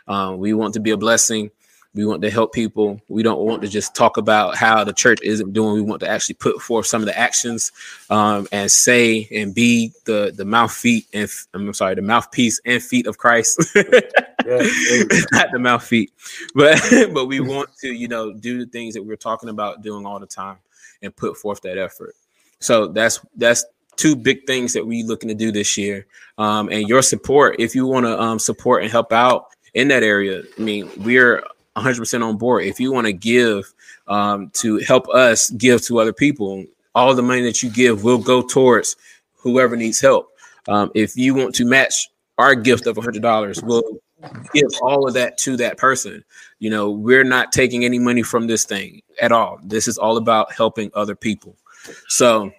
[0.08, 1.51] Um, we want to be a blessing.
[1.93, 3.01] We want to help people.
[3.08, 5.73] We don't want to just talk about how the church isn't doing.
[5.73, 7.71] We want to actually put forth some of the actions
[8.12, 12.84] um, and say and be the the mouth feet and I'm sorry, the mouthpiece and
[12.84, 13.58] feet of Christ.
[13.75, 16.12] Not the mouth feet,
[16.53, 16.82] but
[17.13, 20.19] but we want to you know do the things that we're talking about doing all
[20.19, 20.58] the time
[21.01, 22.15] and put forth that effort.
[22.60, 26.05] So that's that's two big things that we're looking to do this year.
[26.38, 30.03] Um, and your support, if you want to um, support and help out in that
[30.03, 31.43] area, I mean, we're
[31.75, 32.63] 100% on board.
[32.65, 33.73] If you want to give
[34.07, 36.63] um, to help us give to other people,
[36.95, 38.95] all the money that you give will go towards
[39.36, 40.29] whoever needs help.
[40.67, 43.83] Um, if you want to match our gift of $100, we'll
[44.53, 46.23] give all of that to that person.
[46.60, 49.60] You know, we're not taking any money from this thing at all.
[49.63, 51.56] This is all about helping other people.
[52.08, 52.51] So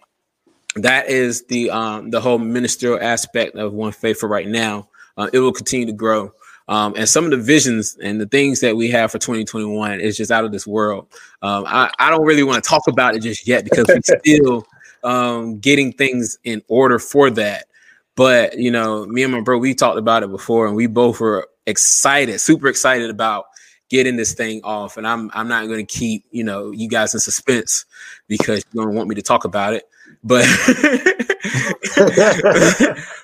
[0.76, 4.88] that is the um, the whole ministerial aspect of One Faith for right now.
[5.16, 6.32] Uh, it will continue to grow.
[6.68, 10.18] Um, and some of the visions and the things that we have for 2021 is
[10.18, 11.06] just out of this world.
[11.40, 14.66] Um, I, I, don't really want to talk about it just yet because we're still
[15.02, 17.64] um, getting things in order for that.
[18.18, 21.20] But you know, me and my bro, we talked about it before, and we both
[21.20, 23.44] were excited, super excited about
[23.90, 24.96] getting this thing off.
[24.96, 27.84] And I'm I'm not going to keep you know you guys in suspense
[28.26, 29.84] because you don't want me to talk about it.
[30.24, 30.42] But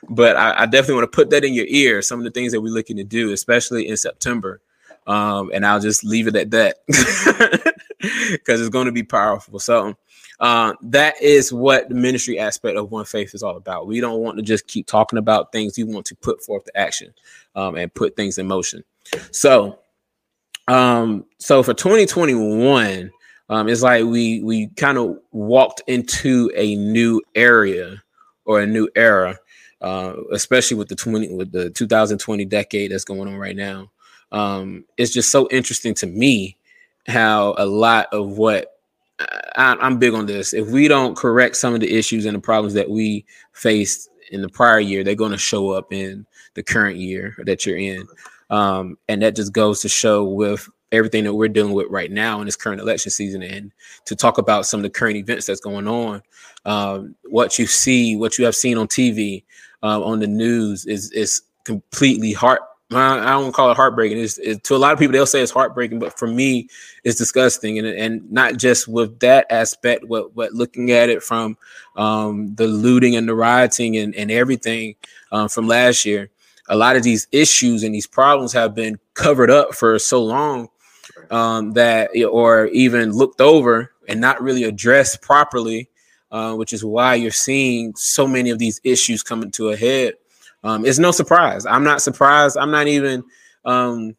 [0.08, 2.00] but I, I, definitely want to put that in your ear.
[2.00, 4.60] Some of the things that we're looking to do, especially in September.
[5.08, 6.76] Um, and I'll just leave it at that
[7.98, 9.58] because it's going to be powerful.
[9.58, 9.96] So
[10.40, 13.86] uh, that is what the ministry aspect of One Faith is all about.
[13.86, 15.76] We don't want to just keep talking about things.
[15.76, 17.14] We want to put forth the action
[17.54, 18.84] um, and put things in motion.
[19.30, 19.78] So,
[20.66, 23.10] um, so for 2021,
[23.48, 28.02] um, it's like we we kind of walked into a new area
[28.44, 29.38] or a new era,
[29.82, 33.90] uh, especially with the 20 with the 2020 decade that's going on right now.
[34.32, 36.56] Um, it's just so interesting to me
[37.06, 38.73] how a lot of what
[39.18, 40.52] I, I'm big on this.
[40.52, 44.42] If we don't correct some of the issues and the problems that we faced in
[44.42, 48.06] the prior year, they're going to show up in the current year that you're in.
[48.50, 52.40] Um, and that just goes to show with everything that we're dealing with right now
[52.40, 53.72] in this current election season and
[54.04, 56.22] to talk about some of the current events that's going on
[56.66, 59.42] um, what you see what you have seen on tv
[59.82, 62.60] uh, on the news is is completely heart
[62.96, 64.18] I don't call it heartbreaking.
[64.18, 66.68] It's, it, to a lot of people, they'll say it's heartbreaking, but for me,
[67.02, 67.78] it's disgusting.
[67.78, 71.56] And and not just with that aspect, but but looking at it from
[71.96, 74.96] um, the looting and the rioting and and everything
[75.32, 76.30] um, from last year.
[76.68, 80.68] A lot of these issues and these problems have been covered up for so long
[81.30, 85.88] um, that or even looked over and not really addressed properly,
[86.30, 90.14] uh, which is why you're seeing so many of these issues coming to a head.
[90.64, 91.66] Um, it's no surprise.
[91.66, 92.56] I'm not surprised.
[92.56, 93.22] I'm not even.
[93.64, 94.16] Um,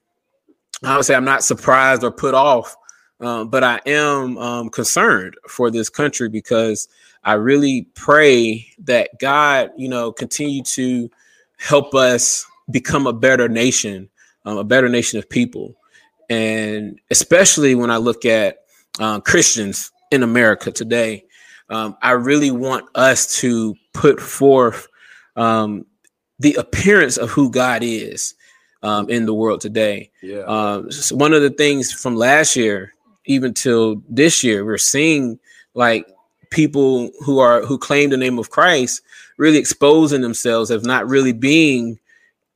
[0.84, 2.76] I would say I'm not surprised or put off,
[3.20, 6.88] uh, but I am um, concerned for this country because
[7.24, 11.10] I really pray that God, you know, continue to
[11.58, 14.10] help us become a better nation,
[14.46, 15.76] um, a better nation of people
[16.30, 18.60] and especially when I look at
[19.00, 21.26] uh, Christians in America today,
[21.70, 24.88] um, I really want us to put forth
[25.36, 25.86] um,
[26.40, 28.34] the appearance of who God is
[28.84, 30.12] um, in the world today.
[30.22, 30.42] Yeah.
[30.42, 32.94] Um, so one of the things from last year,
[33.26, 35.40] even till this year, we're seeing
[35.74, 36.08] like
[36.52, 39.02] people who are who claim the name of Christ
[39.38, 42.00] really exposing themselves as not really being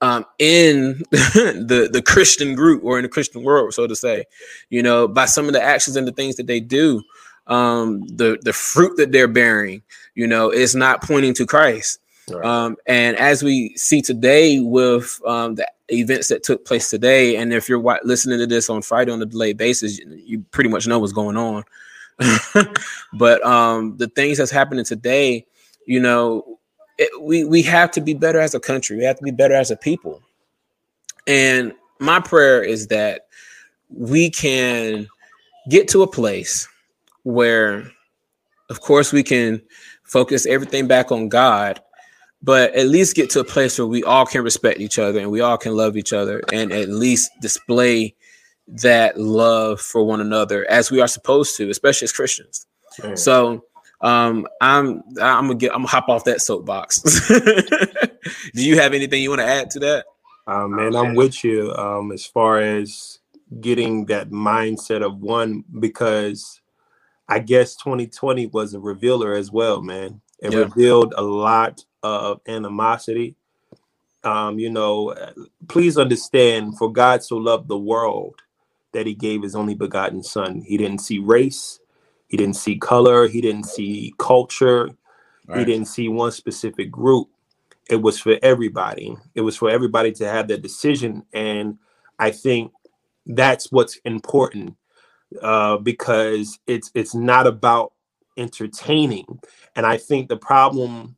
[0.02, 4.26] um, in the the Christian group or in the Christian world, so to say,
[4.70, 7.02] you know, by some of the actions and the things that they do,
[7.48, 9.82] um, the the fruit that they're bearing,
[10.16, 12.00] you know, is not pointing to Christ.
[12.30, 12.46] Right.
[12.46, 17.54] Um, and as we see today with um, the events that took place today, and
[17.54, 21.00] if you're listening to this on Friday on a delayed basis, you pretty much know
[21.00, 21.64] what's going on.
[23.14, 25.46] but um, the things that's happening today,
[25.86, 26.60] you know,
[26.98, 28.98] it, we we have to be better as a country.
[28.98, 30.22] We have to be better as a people.
[31.28, 33.28] And my prayer is that
[33.90, 35.08] we can
[35.70, 36.68] get to a place
[37.24, 37.90] where,
[38.70, 39.62] of course, we can
[40.04, 41.80] focus everything back on God,
[42.42, 45.30] but at least get to a place where we all can respect each other and
[45.30, 48.16] we all can love each other and at least display
[48.68, 52.66] that love for one another as we are supposed to, especially as Christians.
[53.16, 53.64] So
[54.02, 57.02] um, I'm I'm gonna get I'm gonna hop off that soapbox.
[58.54, 60.06] Do you have anything you want to add to that?
[60.48, 63.20] Uh, man, I'm with you um, as far as
[63.62, 66.62] getting that mindset of one because
[67.28, 70.22] I guess 2020 was a revealer as well, man.
[70.40, 70.60] It yeah.
[70.60, 73.36] revealed a lot of animosity.
[74.24, 75.16] Um, you know,
[75.68, 78.36] please understand, for God so loved the world
[78.92, 80.62] that he gave his only begotten son.
[80.62, 81.80] He didn't see race,
[82.28, 84.90] he didn't see color, he didn't see culture,
[85.48, 85.60] right.
[85.60, 87.30] he didn't see one specific group.
[87.90, 89.16] It was for everybody.
[89.36, 91.24] It was for everybody to have that decision.
[91.34, 91.78] And
[92.20, 92.72] I think
[93.26, 94.76] that's what's important
[95.42, 97.94] uh, because it's it's not about
[98.38, 99.40] entertaining.
[99.76, 101.16] And I think the problem,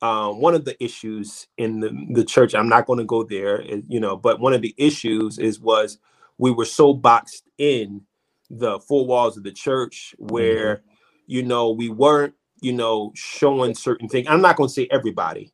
[0.00, 3.62] um, one of the issues in the, the church, I'm not going to go there,
[3.88, 5.98] you know, but one of the issues is was
[6.38, 8.02] we were so boxed in
[8.48, 10.88] the four walls of the church where, mm-hmm.
[11.26, 14.26] you know, we weren't, you know, showing certain things.
[14.28, 15.52] I'm not going to say everybody,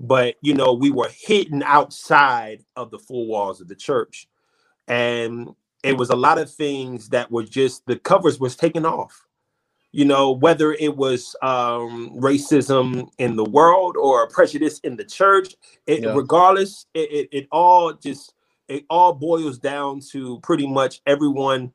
[0.00, 4.26] but you know, we were hidden outside of the four walls of the church.
[4.88, 5.50] And
[5.84, 9.26] it was a lot of things that were just the covers was taken off
[9.92, 15.54] you know whether it was um, racism in the world or prejudice in the church
[15.86, 16.14] it, yeah.
[16.14, 18.34] regardless it, it, it, all just
[18.68, 21.72] it all boils down to pretty much everyone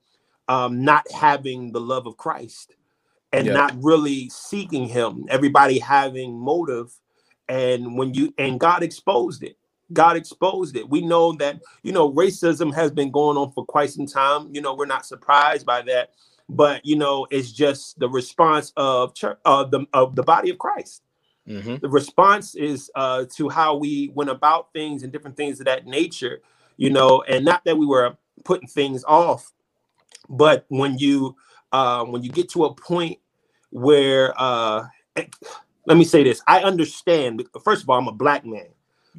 [0.47, 2.75] um, not having the love of christ
[3.33, 3.53] and yeah.
[3.53, 6.91] not really seeking him everybody having motive
[7.47, 9.57] and when you and god exposed it
[9.93, 10.89] God exposed it.
[10.89, 14.49] We know that, you know, racism has been going on for quite some time.
[14.51, 16.11] You know, we're not surprised by that.
[16.49, 20.57] But, you know, it's just the response of church, of the of the body of
[20.57, 21.03] Christ.
[21.47, 21.77] Mm-hmm.
[21.81, 25.85] The response is uh, to how we went about things and different things of that
[25.85, 26.41] nature,
[26.77, 29.51] you know, and not that we were putting things off,
[30.29, 31.35] but when you
[31.71, 33.19] uh, when you get to a point
[33.69, 34.85] where uh,
[35.85, 37.43] let me say this, I understand.
[37.63, 38.67] First of all, I'm a black man.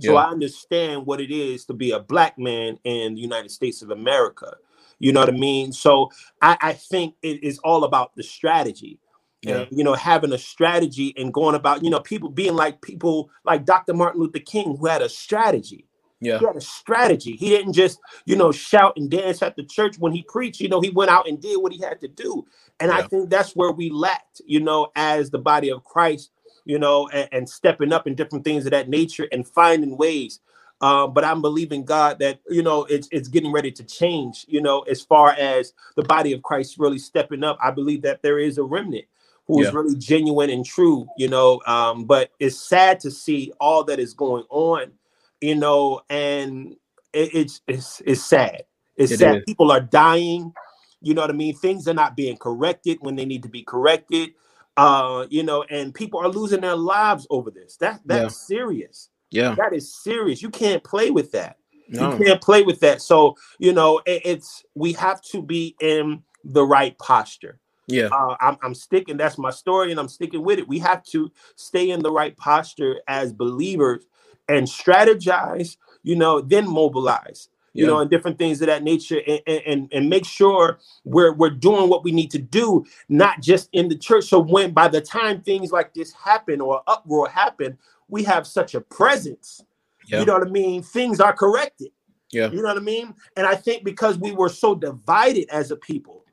[0.00, 0.16] So.
[0.16, 3.90] I understand what it is to be a black man in the United States of
[3.90, 4.56] America.
[4.98, 5.72] You know what I mean?
[5.72, 6.10] So
[6.42, 8.98] I, I think it is all about the strategy.
[9.42, 9.58] Yeah.
[9.58, 13.30] And, you know, having a strategy and going about, you know, people being like people
[13.44, 13.94] like Dr.
[13.94, 15.86] Martin Luther King, who had a strategy.
[16.20, 16.40] Yeah.
[16.40, 17.36] He had a strategy.
[17.36, 20.60] He didn't just, you know, shout and dance at the church when he preached.
[20.60, 22.44] You know, he went out and did what he had to do.
[22.80, 22.98] And yeah.
[22.98, 26.32] I think that's where we lacked, you know, as the body of Christ
[26.68, 30.40] you know, and, and stepping up in different things of that nature and finding ways.
[30.80, 34.44] Um, but I'm believing God that you know it's it's getting ready to change.
[34.48, 38.22] You know, as far as the body of Christ really stepping up, I believe that
[38.22, 39.06] there is a remnant
[39.46, 39.74] who is yeah.
[39.74, 41.08] really genuine and true.
[41.16, 44.92] You know, um, but it's sad to see all that is going on.
[45.40, 46.76] You know, and
[47.12, 48.64] it, it's it's it's sad.
[48.96, 49.36] It's it sad.
[49.38, 49.44] Is.
[49.46, 50.52] People are dying.
[51.00, 51.54] You know what I mean?
[51.56, 54.30] Things are not being corrected when they need to be corrected
[54.78, 57.76] uh, you know, and people are losing their lives over this.
[57.78, 58.56] That that's yeah.
[58.56, 59.10] serious.
[59.30, 60.42] Yeah, that is serious.
[60.42, 61.56] You can't play with that.
[61.88, 62.12] No.
[62.12, 63.02] You can't play with that.
[63.02, 67.58] So you know, it, it's we have to be in the right posture.
[67.86, 69.16] Yeah, uh, I'm, I'm sticking.
[69.16, 70.68] That's my story, and I'm sticking with it.
[70.68, 74.04] We have to stay in the right posture as believers
[74.48, 75.76] and strategize.
[76.02, 77.48] You know, then mobilize
[77.78, 77.90] you yeah.
[77.90, 81.88] know, and different things of that nature, and, and and make sure we're we're doing
[81.88, 84.24] what we need to do, not just in the church.
[84.24, 87.78] So when by the time things like this happen or uproar happen,
[88.08, 89.62] we have such a presence.
[90.06, 90.20] Yeah.
[90.20, 90.82] You know what I mean?
[90.82, 91.88] Things are corrected.
[92.30, 92.50] Yeah.
[92.50, 93.14] You know what I mean?
[93.36, 96.24] And I think because we were so divided as a people,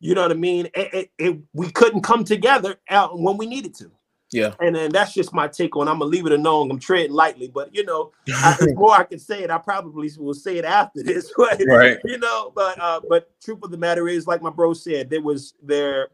[0.00, 0.66] you know what I mean?
[0.74, 2.76] It, it, it, we couldn't come together
[3.12, 3.90] when we needed to.
[4.32, 4.54] Yeah.
[4.60, 5.88] And then that's just my take on.
[5.88, 6.70] I'm gonna leave it alone.
[6.70, 10.10] I'm treading lightly, but you know, I, the more I can say it, I probably
[10.18, 11.32] will say it after this.
[11.36, 11.98] But, right.
[12.04, 15.20] You know, but uh, but truth of the matter is, like my bro said, there
[15.20, 16.08] was there,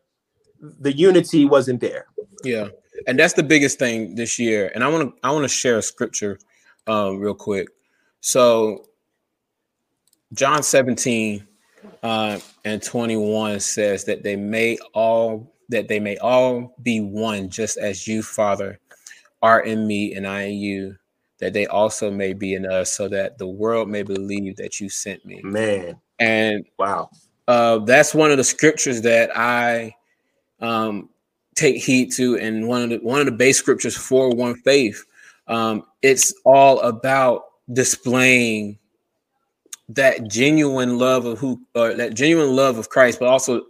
[0.60, 2.06] the unity wasn't there.
[2.42, 2.68] Yeah,
[3.06, 4.70] and that's the biggest thing this year.
[4.74, 6.38] And I want to I want to share a scripture,
[6.86, 7.68] um, real quick.
[8.20, 8.86] So,
[10.32, 11.46] John 17
[12.02, 17.76] uh, and 21 says that they may all that they may all be one, just
[17.76, 18.80] as you, Father,
[19.42, 20.96] are in me and I in you,
[21.38, 24.88] that they also may be in us, so that the world may believe that you
[24.88, 25.40] sent me.
[25.42, 26.00] Man.
[26.18, 27.10] And wow.
[27.46, 29.94] Uh, that's one of the scriptures that I
[30.60, 31.08] um,
[31.58, 35.04] take heed to, and one of the one of the base scriptures for one faith.
[35.48, 38.78] Um, it's all about displaying
[39.88, 43.62] that genuine love of who, or that genuine love of Christ, but also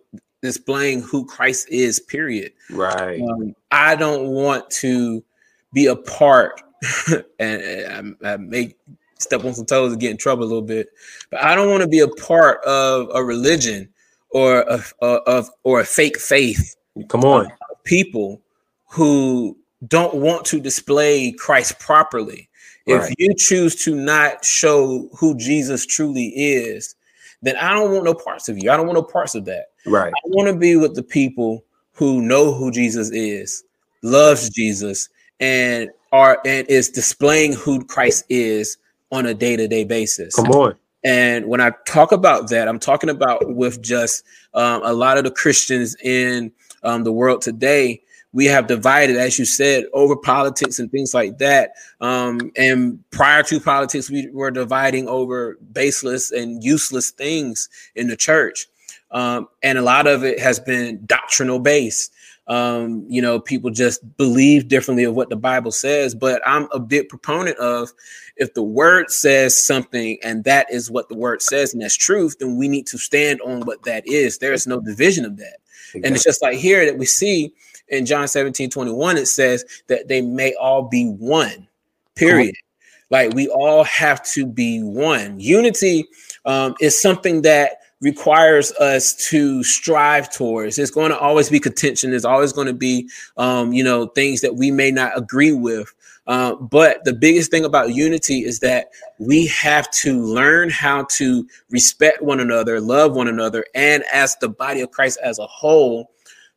[0.43, 2.53] displaying who Christ is, period.
[2.71, 3.21] Right.
[3.21, 5.25] Um, I don't want to
[5.73, 6.61] be a part,
[7.39, 8.75] and I, I may
[9.19, 10.89] step on some toes and get in trouble a little bit,
[11.31, 13.89] but I don't want to be a part of a religion
[14.31, 16.77] or a, of or a fake faith
[17.07, 17.49] Come on.
[17.89, 18.43] People
[18.91, 22.49] who don't want to display Christ properly.
[22.87, 23.03] Right.
[23.03, 26.95] If you choose to not show who Jesus truly is,
[27.43, 28.71] then I don't want no parts of you.
[28.71, 29.67] I don't want no parts of that.
[29.87, 30.13] Right.
[30.13, 33.65] I want to be with the people who know who Jesus is,
[34.03, 35.09] loves Jesus,
[35.41, 38.77] and are and is displaying who Christ is
[39.13, 40.35] on a day-to-day basis.
[40.35, 40.75] Come on.
[41.05, 44.25] And when I talk about that, I'm talking about with just
[44.55, 46.51] um, a lot of the Christians in
[46.89, 48.03] um, the world today.
[48.33, 51.73] We have divided, as you said, over politics and things like that.
[52.01, 58.17] Um, and prior to politics, we were dividing over baseless and useless things in the
[58.17, 58.67] church.
[59.11, 62.13] Um, and a lot of it has been doctrinal based.
[62.49, 66.15] Um, you know, people just believe differently of what the Bible says.
[66.15, 67.93] But I'm a big proponent of
[68.37, 72.37] if the word says something and that is what the word says and that's truth,
[72.39, 74.39] then we need to stand on what that is.
[74.39, 75.59] There is no division of that.
[75.95, 76.03] Exactly.
[76.05, 77.53] And it's just like here that we see
[77.89, 81.69] in John 17 21, it says that they may all be one,
[82.15, 82.55] period.
[82.55, 82.65] Cool.
[83.11, 85.41] Like we all have to be one.
[85.41, 86.07] Unity
[86.45, 90.79] um, is something that requires us to strive towards.
[90.79, 92.11] It's going to always be contention.
[92.11, 95.93] There's always going to be, um, you know, things that we may not agree with.
[96.29, 101.49] Uh, but the biggest thing about unity is that we have to learn how to
[101.71, 106.11] respect one another, love one another, and as the body of Christ as a whole,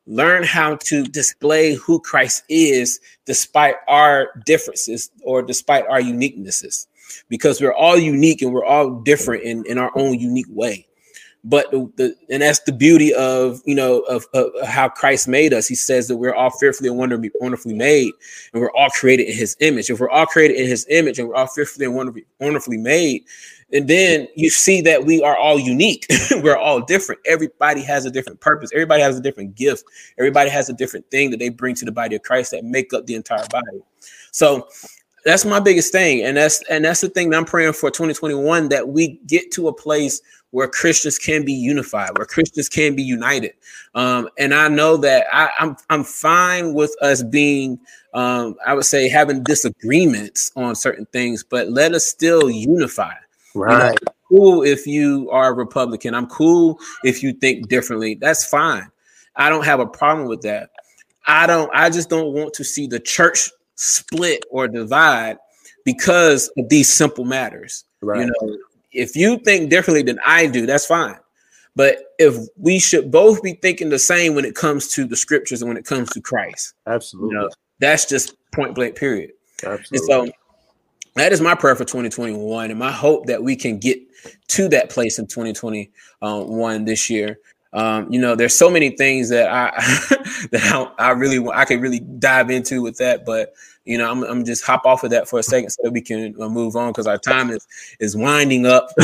[0.06, 6.88] learn how to display who Christ is despite our differences or despite our uniquenesses,
[7.30, 10.86] because we're all unique and we're all different in, in our own unique way
[11.44, 15.54] but the, the, and that's the beauty of you know of, of, how Christ made
[15.54, 15.68] us.
[15.68, 18.12] He says that we're all fearfully and wonderfully, made,
[18.54, 19.90] and we're all created in His image.
[19.90, 23.24] If we're all created in His image and we're all fearfully and wonderfully, wonderfully made,
[23.74, 26.06] and then you see that we are all unique.
[26.44, 27.22] we're all different.
[27.26, 28.70] Everybody has a different purpose.
[28.74, 29.84] Everybody has a different gift.
[30.20, 32.94] Everybody has a different thing that they bring to the body of Christ that make
[32.94, 33.82] up the entire body.
[34.32, 34.68] So
[35.26, 38.70] that's my biggest thing, and that's and that's the thing that I'm praying for 2021
[38.70, 40.22] that we get to a place
[40.52, 43.54] where Christians can be unified, where Christians can be united.
[43.96, 47.80] Um, and I know that I, am I'm, I'm fine with us being,
[48.14, 53.14] um, I would say, having disagreements on certain things, but let us still unify.
[53.56, 53.94] Right.
[54.00, 56.14] You know, cool if you are a Republican.
[56.14, 58.16] I'm cool if you think differently.
[58.16, 58.90] That's fine.
[59.36, 60.70] I don't have a problem with that.
[61.28, 61.70] I don't.
[61.74, 65.38] I just don't want to see the church split or divide
[65.86, 67.86] because of these simple matters.
[68.02, 68.22] Right.
[68.22, 68.58] You know,
[68.92, 71.18] if you think differently than I do, that's fine.
[71.76, 75.62] But if we should both be thinking the same when it comes to the scriptures
[75.62, 78.96] and when it comes to Christ, absolutely, you know, that's just point blank.
[78.96, 79.32] Period.
[79.64, 79.98] Absolutely.
[79.98, 80.34] And so
[81.16, 84.00] that is my prayer for 2021, and my hope that we can get
[84.50, 87.40] to that place in 2021 this year.
[87.74, 89.72] Um, you know, there's so many things that I
[90.52, 93.54] that I, I really I could really dive into with that, but
[93.86, 96.36] you know, I'm, I'm just hop off of that for a second so we can
[96.40, 97.68] uh, move on because our time is
[98.00, 98.90] is winding up.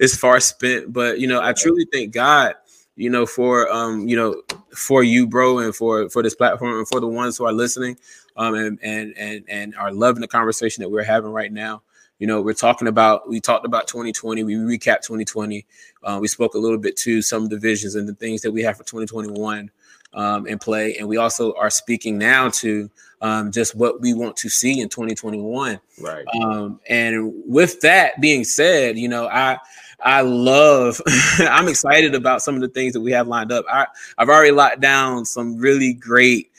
[0.00, 2.54] it's far spent, but you know, I truly thank God,
[2.94, 4.42] you know, for um, you know,
[4.74, 7.98] for you, bro, and for for this platform and for the ones who are listening,
[8.36, 11.82] um, and and and and are loving the conversation that we're having right now.
[12.18, 15.66] You know, we're talking about we talked about 2020, we recap 2020,
[16.02, 18.76] uh, we spoke a little bit to some divisions and the things that we have
[18.76, 19.70] for 2021
[20.14, 20.96] um, in play.
[20.96, 22.90] And we also are speaking now to
[23.20, 25.78] um, just what we want to see in 2021.
[26.00, 26.24] Right.
[26.40, 29.58] Um, and with that being said, you know, I
[30.00, 31.00] I love
[31.38, 33.66] I'm excited about some of the things that we have lined up.
[33.70, 33.86] I,
[34.16, 36.50] I've already locked down some really great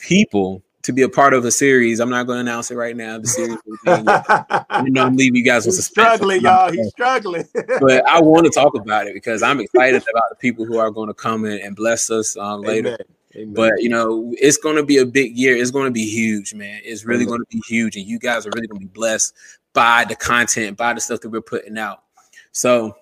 [0.00, 1.98] people to be a part of a series.
[1.98, 3.18] I'm not going to announce it right now.
[3.18, 3.58] The series,
[4.84, 6.70] you know, I'm leaving you guys with He's struggling, y'all.
[6.70, 7.46] He's struggling.
[7.54, 10.90] but I want to talk about it because I'm excited about the people who are
[10.90, 12.88] going to come in and bless us um, later.
[12.88, 12.98] Amen.
[13.36, 13.54] Amen.
[13.54, 15.56] But you know, it's going to be a big year.
[15.56, 16.80] It's going to be huge, man.
[16.84, 19.34] It's really going to be huge, and you guys are really going to be blessed
[19.72, 22.04] by the content, by the stuff that we're putting out.
[22.52, 22.96] So,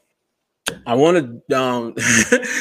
[0.87, 1.95] I want to, um,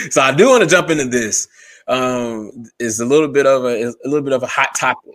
[0.10, 1.48] so I do want to jump into this
[1.92, 5.12] um, is a little bit of a, a little bit of a hot topic.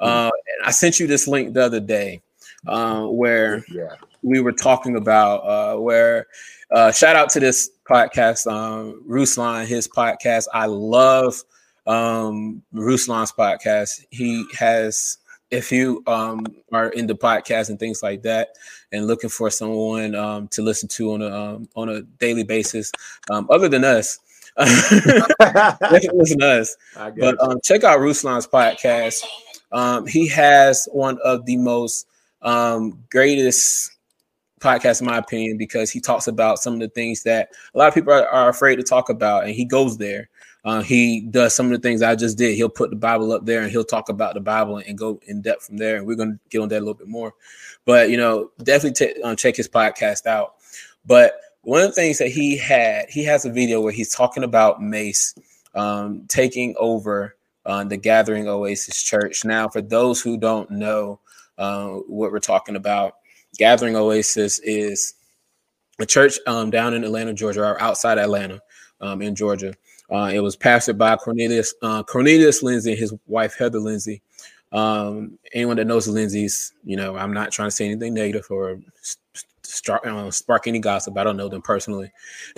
[0.00, 0.06] Mm-hmm.
[0.06, 2.20] Uh, and I sent you this link the other day
[2.66, 3.94] uh, where yeah.
[4.22, 6.26] we were talking about uh, where
[6.70, 10.46] uh, shout out to this podcast, um, Ruslan, his podcast.
[10.52, 11.42] I love
[11.86, 14.04] um, Ruslan's podcast.
[14.10, 15.18] He has,
[15.50, 18.50] if you um, are into podcasts and things like that,
[18.92, 22.92] and looking for someone um, to listen to on a um, on a daily basis,
[23.30, 24.20] um, other than us,
[24.58, 26.76] listen to us.
[27.20, 29.22] But um, check out Ruslan's podcast.
[29.72, 32.06] Um, he has one of the most
[32.42, 33.92] um, greatest
[34.60, 37.88] podcasts, in my opinion, because he talks about some of the things that a lot
[37.88, 40.28] of people are, are afraid to talk about, and he goes there.
[40.62, 42.54] Uh, he does some of the things I just did.
[42.54, 45.40] He'll put the Bible up there and he'll talk about the Bible and go in
[45.40, 45.96] depth from there.
[45.96, 47.32] And we're going to get on that a little bit more.
[47.86, 50.56] But, you know, definitely t- um, check his podcast out.
[51.06, 54.44] But one of the things that he had, he has a video where he's talking
[54.44, 55.34] about Mase
[55.74, 57.36] um, taking over
[57.66, 59.44] uh, the Gathering Oasis Church.
[59.44, 61.20] Now, for those who don't know
[61.58, 63.14] uh, what we're talking about,
[63.58, 65.14] Gathering Oasis is
[65.98, 68.60] a church um, down in Atlanta, Georgia, or outside Atlanta
[69.00, 69.74] um, in Georgia.
[70.10, 74.22] Uh, it was pastored by Cornelius uh, Cornelius Lindsay and his wife Heather Lindsay.
[74.72, 78.46] Um, anyone that knows the Lindsays, you know, I'm not trying to say anything negative
[78.50, 78.80] or
[79.70, 81.16] start, uh, spark any gossip.
[81.16, 82.10] I don't know them personally,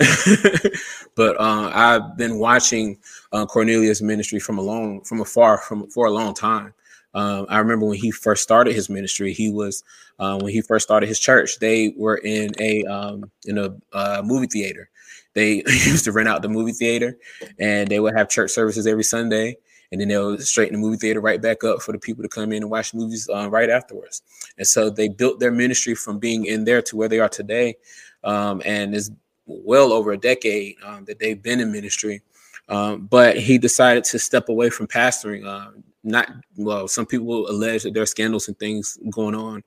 [1.15, 2.97] but uh, I've been watching
[3.31, 6.73] uh, Cornelius' ministry from a long, from afar, from for a long time.
[7.13, 9.33] Um, I remember when he first started his ministry.
[9.33, 9.83] He was
[10.19, 11.59] uh, when he first started his church.
[11.59, 14.89] They were in a um, in a uh, movie theater.
[15.33, 17.17] They used to rent out the movie theater,
[17.59, 19.57] and they would have church services every Sunday
[19.93, 22.51] and then they'll straighten the movie theater right back up for the people to come
[22.51, 24.23] in and watch movies uh, right afterwards.
[24.57, 27.75] And so they built their ministry from being in there to where they are today,
[28.23, 29.11] um, and it's
[29.45, 32.23] well over a decade um, that they've been in ministry.
[32.69, 35.45] Um, but he decided to step away from pastoring.
[35.45, 36.27] Uh, not
[36.57, 39.63] well, some people allege that there are scandals and things going on.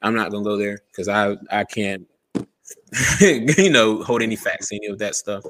[0.00, 2.06] I'm not gonna go there because I I can't
[3.20, 5.44] you know hold any facts any of that stuff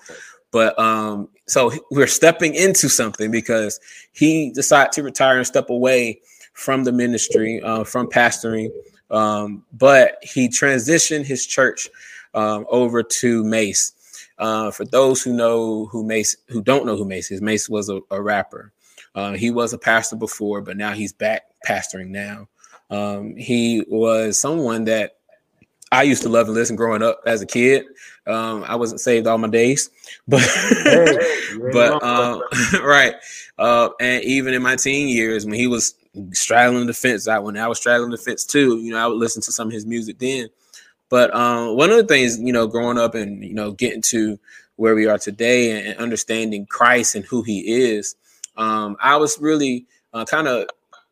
[0.56, 3.78] but um, so we're stepping into something because
[4.12, 6.18] he decided to retire and step away
[6.54, 8.70] from the ministry, uh, from pastoring.
[9.10, 11.90] Um, but he transitioned his church
[12.32, 13.92] um, over to Mase.
[14.38, 17.90] Uh, for those who know who Mase, who don't know who Mase is, Mase was
[17.90, 18.72] a, a rapper.
[19.14, 22.48] Uh, he was a pastor before, but now he's back pastoring now.
[22.88, 25.15] Um, he was someone that
[25.92, 27.84] I used to love and listen growing up as a kid.
[28.26, 29.88] Um, I wasn't saved all my days,
[30.28, 30.42] but
[31.72, 32.42] but um,
[32.82, 33.14] right.
[33.58, 35.94] Uh, and even in my teen years, when he was
[36.32, 39.18] straddling the fence, I when I was straddling the fence too, you know, I would
[39.18, 40.48] listen to some of his music then.
[41.08, 44.38] But um, one of the things, you know, growing up and you know, getting to
[44.74, 48.16] where we are today and understanding Christ and who He is,
[48.56, 50.66] um, I was really uh, kind of,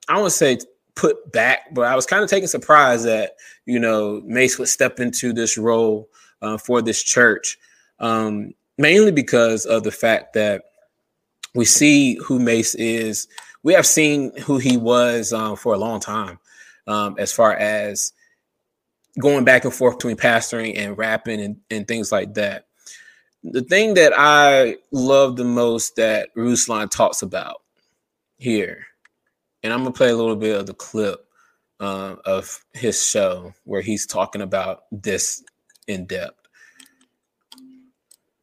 [0.09, 0.59] I want to say,
[0.95, 3.33] put back, but I was kind of taken surprise that
[3.67, 6.09] you know Mase would step into this role
[6.43, 7.59] uh, for this church,
[7.99, 10.63] um, mainly because of the fact that
[11.55, 13.29] we see who Mase is.
[13.63, 16.39] We have seen who he was um, for a long time,
[16.87, 18.13] um, as far as
[19.21, 22.67] going back and forth between pastoring and rapping and, and things like that.
[23.43, 27.63] The thing that I love the most that Ruslan talks about
[28.39, 28.87] here,
[29.65, 31.27] and I'm gonna play a little bit of the clip
[31.81, 35.43] uh, of his show where he's talking about this
[35.89, 36.39] in depth.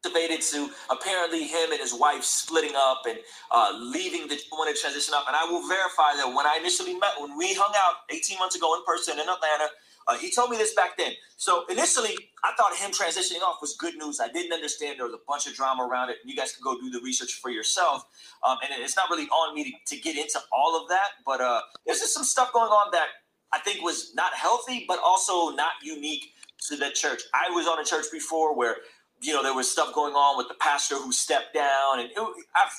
[0.01, 3.19] Debated to apparently him and his wife splitting up and
[3.51, 5.25] uh, leaving the want to transition up.
[5.27, 8.55] And I will verify that when I initially met, when we hung out 18 months
[8.55, 9.69] ago in person in Atlanta,
[10.07, 11.13] uh, he told me this back then.
[11.37, 14.19] So initially, I thought him transitioning off was good news.
[14.19, 16.17] I didn't understand there was a bunch of drama around it.
[16.25, 18.05] You guys can go do the research for yourself.
[18.47, 21.41] Um, and it's not really on me to, to, get into all of that, but
[21.41, 23.07] uh, there's just some stuff going on that
[23.53, 26.33] I think was not healthy, but also not unique
[26.69, 27.21] to the church.
[27.33, 28.77] I was on a church before where
[29.21, 32.17] you know there was stuff going on with the pastor who stepped down, and it,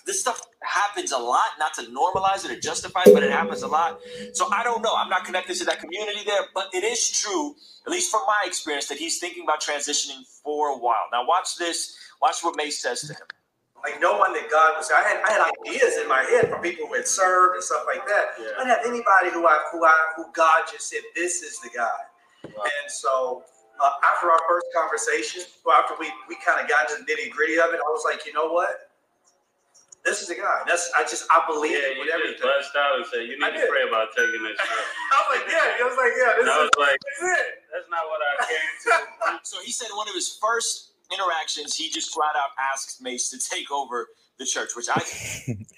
[0.07, 1.43] this stuff happens a lot.
[1.59, 4.01] Not to normalize it or justify it, but it happens a lot.
[4.33, 4.95] So I don't know.
[4.97, 7.55] I'm not connected to that community there, but it is true,
[7.87, 11.07] at least from my experience, that he's thinking about transitioning for a while.
[11.13, 11.97] Now watch this.
[12.21, 13.27] Watch what Mase says to him
[13.83, 14.91] like no one that God was.
[14.95, 17.85] I had I had ideas in my head from people who had served and stuff
[17.87, 18.27] like that.
[18.39, 18.47] Yeah.
[18.57, 21.71] I didn't have anybody who I who I who God just said this is the
[21.75, 21.89] guy.
[22.45, 22.63] Wow.
[22.63, 23.43] And so
[23.83, 27.31] uh, after our first conversation, well, after we we kind of got into the nitty
[27.35, 28.89] gritty of it, I was like, you know what?
[30.07, 30.63] This is a guy.
[30.67, 32.39] That's I just I believe yeah, with everything.
[32.39, 34.59] Just bust out and say you need to pray about taking this.
[34.63, 35.79] I was like, yeah.
[35.79, 36.33] I was like, yeah.
[36.39, 37.39] This I was is, like, this is
[37.71, 38.93] That's not what I came to.
[39.51, 43.39] so he said one of his first interactions, he just flat out asked Mase to
[43.39, 44.09] take over
[44.39, 45.03] the church, which I.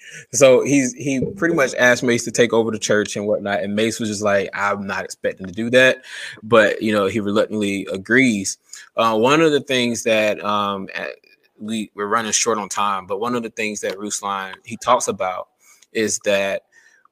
[0.33, 3.75] so he's he pretty much asked Mase to take over the church and whatnot, and
[3.75, 6.03] Mase was just like, "I'm not expecting to do that,"
[6.43, 8.57] but you know he reluctantly agrees.
[8.95, 10.87] Uh, one of the things that um,
[11.59, 15.07] we we're running short on time, but one of the things that Ruslan he talks
[15.07, 15.49] about
[15.91, 16.63] is that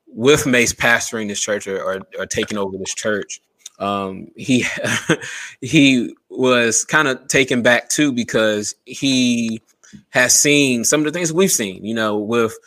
[0.07, 3.41] with Mase pastoring this church or, or, or taking over this church,
[3.79, 4.65] um, he
[5.61, 9.61] he was kind of taken back too because he
[10.09, 12.57] has seen some of the things we've seen, you know, with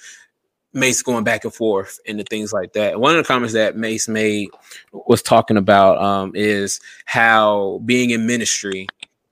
[0.73, 3.01] Mase going back and forth and the things like that.
[3.01, 4.51] One of the comments that Mase made
[4.93, 8.87] was talking about um, is how being in ministry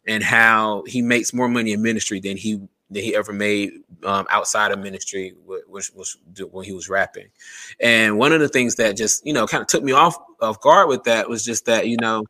[0.07, 3.73] and how he makes more money in ministry than he than he ever made
[4.05, 6.17] um, outside of ministry, which was
[6.51, 7.29] when he was rapping.
[7.81, 10.61] And one of the things that just you know kind of took me off off
[10.61, 12.25] guard with that was just that you know,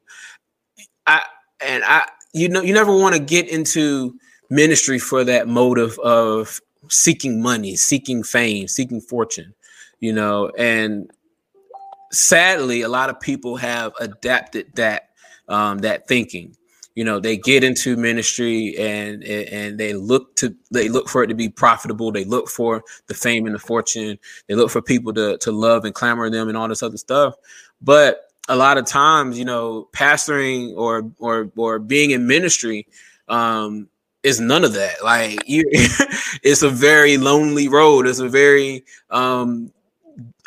[1.06, 1.22] I
[1.60, 4.18] and I you know you never want to get into
[4.54, 9.54] ministry for that motive of seeking money, seeking fame, seeking fortune,
[10.00, 11.10] you know, and
[12.14, 15.10] sadly, a lot of people have adapted that
[15.48, 16.56] um, that thinking.
[16.94, 21.26] You know, they get into ministry and and they look to they look for it
[21.26, 22.12] to be profitable.
[22.12, 24.18] They look for the fame and the fortune.
[24.46, 27.34] They look for people to to love and clamor them and all this other stuff.
[27.82, 32.86] But a lot of times, you know, pastoring or or or being in ministry
[33.28, 33.88] um,
[34.24, 35.04] is none of that.
[35.04, 35.64] Like you,
[36.42, 38.06] it's a very lonely road.
[38.08, 39.72] It's a very um,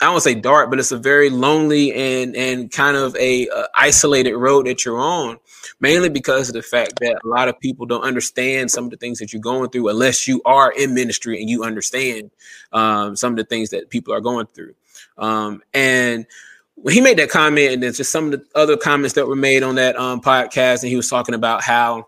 [0.01, 3.67] I don't say dark, but it's a very lonely and and kind of a, a,
[3.75, 5.37] isolated road that you're on,
[5.79, 8.97] mainly because of the fact that a lot of people don't understand some of the
[8.97, 12.31] things that you're going through unless you are in ministry and you understand
[12.73, 14.73] um, some of the things that people are going through.
[15.17, 16.27] Um, and
[16.89, 19.63] he made that comment, and then just some of the other comments that were made
[19.63, 22.07] on that um, podcast, and he was talking about how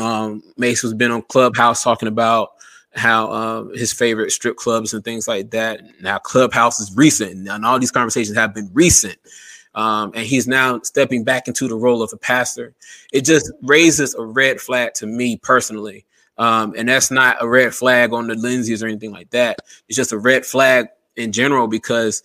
[0.00, 2.52] um, Mase has been on Clubhouse talking about
[2.94, 5.82] how uh, his favorite strip clubs and things like that.
[6.00, 9.18] Now Clubhouse is recent, and all these conversations have been recent.
[9.74, 12.74] Um, and he's now stepping back into the role of a pastor.
[13.12, 16.04] It just raises a red flag to me personally.
[16.36, 19.58] Um, and that's not a red flag on the Lindsay's or anything like that.
[19.88, 22.22] It's just a red flag in general because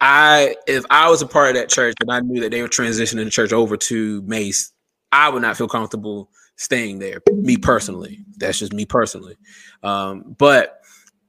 [0.00, 2.68] I, if I was a part of that church and I knew that they were
[2.68, 4.72] transitioning the church over to Mase,
[5.12, 7.22] I would not feel comfortable staying there.
[7.32, 9.36] Me personally, that's just me personally.
[9.82, 10.80] Um, but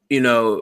[0.10, 0.62] you know,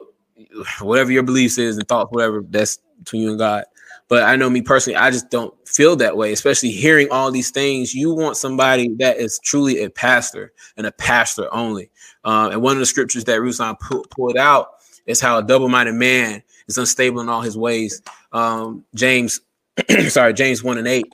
[0.80, 3.64] whatever your beliefs is and thoughts, whatever, that's between you and God.
[4.08, 7.50] But I know me personally, I just don't feel that way, especially hearing all these
[7.50, 7.92] things.
[7.92, 11.90] You want somebody that is truly a pastor and a pastor only.
[12.24, 14.68] Um, and one of the scriptures that Ruslan pu- pulled out
[15.06, 18.00] is how a double minded man is unstable in all his ways.
[18.32, 19.40] Um, James,
[20.08, 21.04] sorry, James 1 and 8.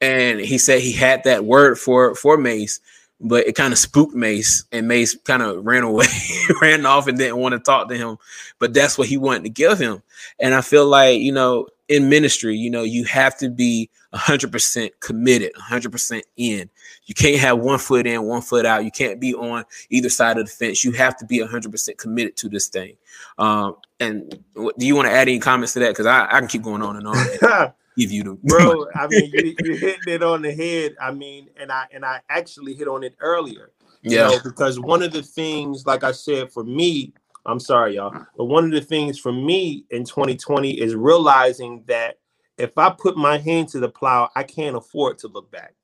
[0.00, 2.80] And he said he had that word for for Mase
[3.20, 6.06] but it kind of spooked Mase, and Mase kind of ran away,
[6.62, 8.16] ran off, and didn't want to talk to him.
[8.58, 10.02] But that's what he wanted to give him.
[10.38, 14.52] And I feel like you know, in ministry, you know, you have to be hundred
[14.52, 16.70] percent committed, hundred percent in.
[17.06, 18.84] You can't have one foot in, one foot out.
[18.84, 20.84] You can't be on either side of the fence.
[20.84, 22.96] You have to be hundred percent committed to this thing.
[23.36, 25.88] Um, and do you want to add any comments to that?
[25.88, 27.72] Because I, I can keep going on and on.
[27.98, 28.86] give you the bro.
[28.94, 30.96] I mean, you, you hitting it on the head.
[31.00, 33.72] I mean, and I and I actually hit on it earlier.
[34.02, 37.12] yeah, know, because one of the things, like I said, for me,
[37.44, 42.18] I'm sorry, y'all, but one of the things for me in 2020 is realizing that
[42.58, 45.74] if I put my hand to the plow, I can't afford to look back.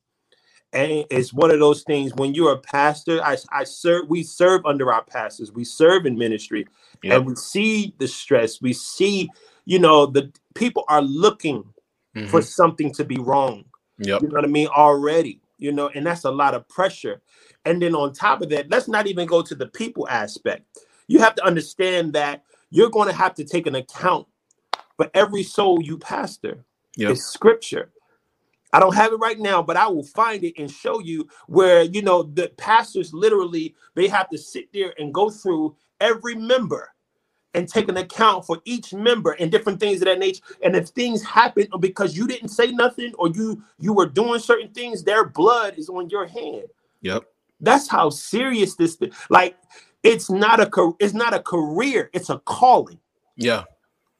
[0.72, 4.66] And it's one of those things when you're a pastor, I, I serve, we serve
[4.66, 6.66] under our pastors, we serve in ministry,
[7.00, 7.18] yep.
[7.18, 9.30] and we see the stress, we see,
[9.66, 11.64] you know, the people are looking
[12.14, 12.28] mm-hmm.
[12.28, 13.64] for something to be wrong.
[13.98, 14.22] Yep.
[14.22, 14.68] You know what I mean?
[14.68, 17.20] Already, you know, and that's a lot of pressure.
[17.64, 20.64] And then on top of that, let's not even go to the people aspect.
[21.06, 24.26] You have to understand that you're going to have to take an account
[24.96, 26.64] for every soul you pastor.
[26.96, 27.12] Yep.
[27.12, 27.90] It's scripture.
[28.72, 31.82] I don't have it right now, but I will find it and show you where
[31.82, 36.93] you know the pastors literally they have to sit there and go through every member
[37.54, 40.42] and take an account for each member and different things of that nature.
[40.62, 44.70] And if things happen because you didn't say nothing or you you were doing certain
[44.70, 46.64] things, their blood is on your hand.
[47.02, 47.24] Yep.
[47.60, 49.12] That's how serious this thing.
[49.30, 49.56] Like
[50.02, 52.98] it's not a it's not a career, it's a calling.
[53.36, 53.64] Yeah.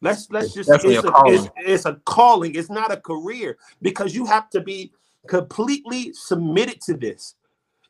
[0.01, 2.55] Let's let's it's just it's a, a it's, it's a calling.
[2.55, 4.93] It's not a career because you have to be
[5.27, 7.35] completely submitted to this.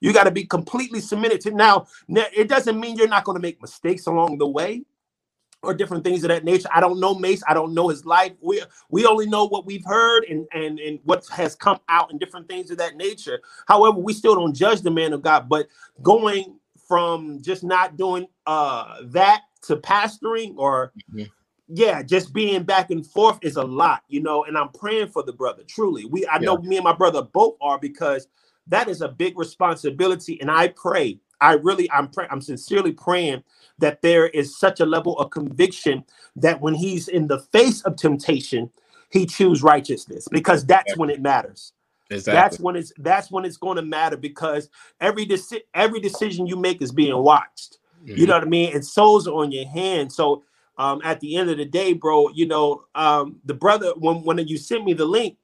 [0.01, 1.87] You got to be completely submitted to now.
[2.09, 4.85] Now it doesn't mean you're not going to make mistakes along the way
[5.65, 6.69] or different things of that nature.
[6.73, 7.43] I don't know Mase.
[7.49, 8.33] I don't know his life.
[8.41, 12.21] We we only know what we've heard and and and what has come out and
[12.21, 13.41] different things of that nature.
[13.67, 15.49] However, we still don't judge the man of God.
[15.49, 15.69] But
[16.03, 21.25] going from just not doing uh that to pastoring or mm-hmm.
[21.69, 24.45] yeah, just being back and forth is a lot, you know.
[24.45, 25.63] And I'm praying for the brother.
[25.67, 28.29] Truly, we I know me and my brother both are because
[28.67, 30.41] that is a big responsibility.
[30.41, 33.45] And I pray, I really, I'm praying, I'm sincerely praying
[33.79, 36.05] that there is such a level of conviction
[36.37, 38.71] that when he's in the face of temptation,
[39.11, 41.73] he choose righteousness because that's when it matters.
[42.11, 42.41] Exactly.
[42.41, 44.69] That's when it's that's when it's going to matter because
[45.01, 47.79] every deci- every decision you make is being watched.
[48.03, 48.19] Mm-hmm.
[48.19, 48.75] You know what I mean?
[48.75, 50.15] And souls are on your hands.
[50.15, 50.45] So
[50.79, 54.39] um, at the end of the day, bro, you know, um, the brother when when
[54.47, 55.37] you sent me the link,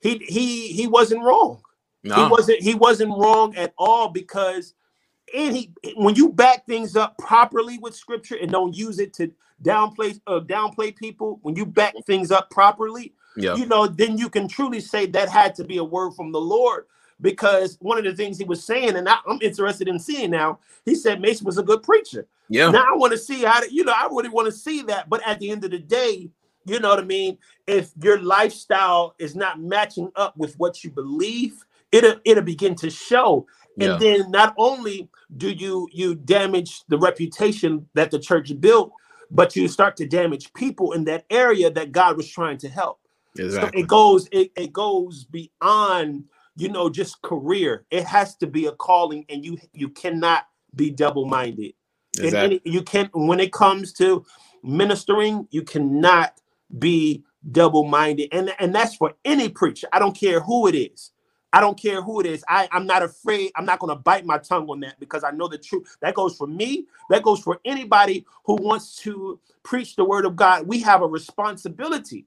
[0.00, 1.62] he he he wasn't wrong.
[2.02, 2.14] No.
[2.14, 4.74] He wasn't he wasn't wrong at all because
[5.34, 9.32] and he when you back things up properly with scripture and don't use it to
[9.62, 13.54] downplay uh, downplay people, when you back things up properly, yeah.
[13.54, 16.40] you know, then you can truly say that had to be a word from the
[16.40, 16.86] Lord.
[17.20, 20.60] Because one of the things he was saying, and I, am interested in seeing now,
[20.84, 22.28] he said Mason was a good preacher.
[22.48, 22.70] Yeah.
[22.70, 25.08] Now I want to see how to, you know, I really want to see that.
[25.08, 26.30] But at the end of the day,
[26.64, 27.38] you know what I mean?
[27.66, 32.90] If your lifestyle is not matching up with what you believe, it'll it'll begin to
[32.90, 33.46] show.
[33.80, 33.98] And yeah.
[33.98, 38.92] then not only do you you damage the reputation that the church built,
[39.30, 43.00] but you start to damage people in that area that God was trying to help.
[43.36, 43.80] Exactly.
[43.80, 46.24] So it goes it, it goes beyond
[46.56, 47.84] you know just career.
[47.90, 51.74] It has to be a calling, and you you cannot be double minded.
[52.18, 52.60] Exactly.
[52.64, 54.24] And you can't when it comes to
[54.62, 56.40] ministering, you cannot
[56.78, 59.88] be double minded, and and that's for any preacher.
[59.92, 61.12] I don't care who it is.
[61.52, 62.44] I don't care who it is.
[62.48, 63.52] I, I'm not afraid.
[63.56, 65.96] I'm not going to bite my tongue on that because I know the truth.
[66.02, 66.86] That goes for me.
[67.10, 70.68] That goes for anybody who wants to preach the word of God.
[70.68, 72.26] We have a responsibility.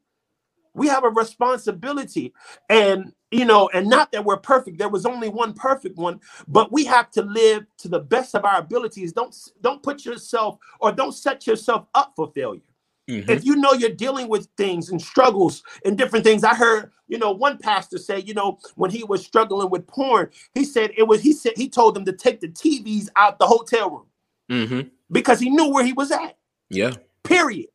[0.73, 2.33] We have a responsibility.
[2.69, 4.79] And, you know, and not that we're perfect.
[4.79, 8.45] There was only one perfect one, but we have to live to the best of
[8.45, 9.13] our abilities.
[9.13, 12.61] Don't don't put yourself or don't set yourself up for failure.
[13.09, 13.29] Mm-hmm.
[13.29, 17.17] If you know you're dealing with things and struggles and different things, I heard, you
[17.17, 21.03] know, one pastor say, you know, when he was struggling with porn, he said it
[21.03, 24.05] was, he said, he told them to take the TVs out the hotel room
[24.49, 24.87] mm-hmm.
[25.11, 26.37] because he knew where he was at.
[26.69, 26.93] Yeah.
[27.23, 27.69] Period.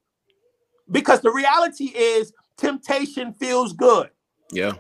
[0.91, 4.11] Because the reality is temptation feels good.
[4.51, 4.75] Yeah.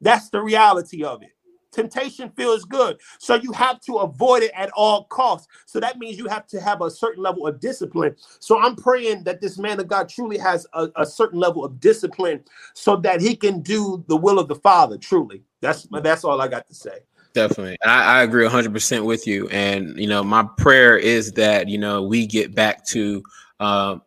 [0.00, 1.30] That's the reality of it.
[1.72, 2.98] Temptation feels good.
[3.18, 5.48] So you have to avoid it at all costs.
[5.66, 8.16] So that means you have to have a certain level of discipline.
[8.40, 11.80] So I'm praying that this man of God truly has a, a certain level of
[11.80, 12.44] discipline
[12.74, 15.42] so that he can do the will of the Father truly.
[15.60, 17.00] That's that's all I got to say.
[17.34, 17.76] Definitely.
[17.84, 19.48] I, I agree 100% with you.
[19.48, 23.22] And, you know, my prayer is that, you know, we get back to
[23.60, 24.02] um,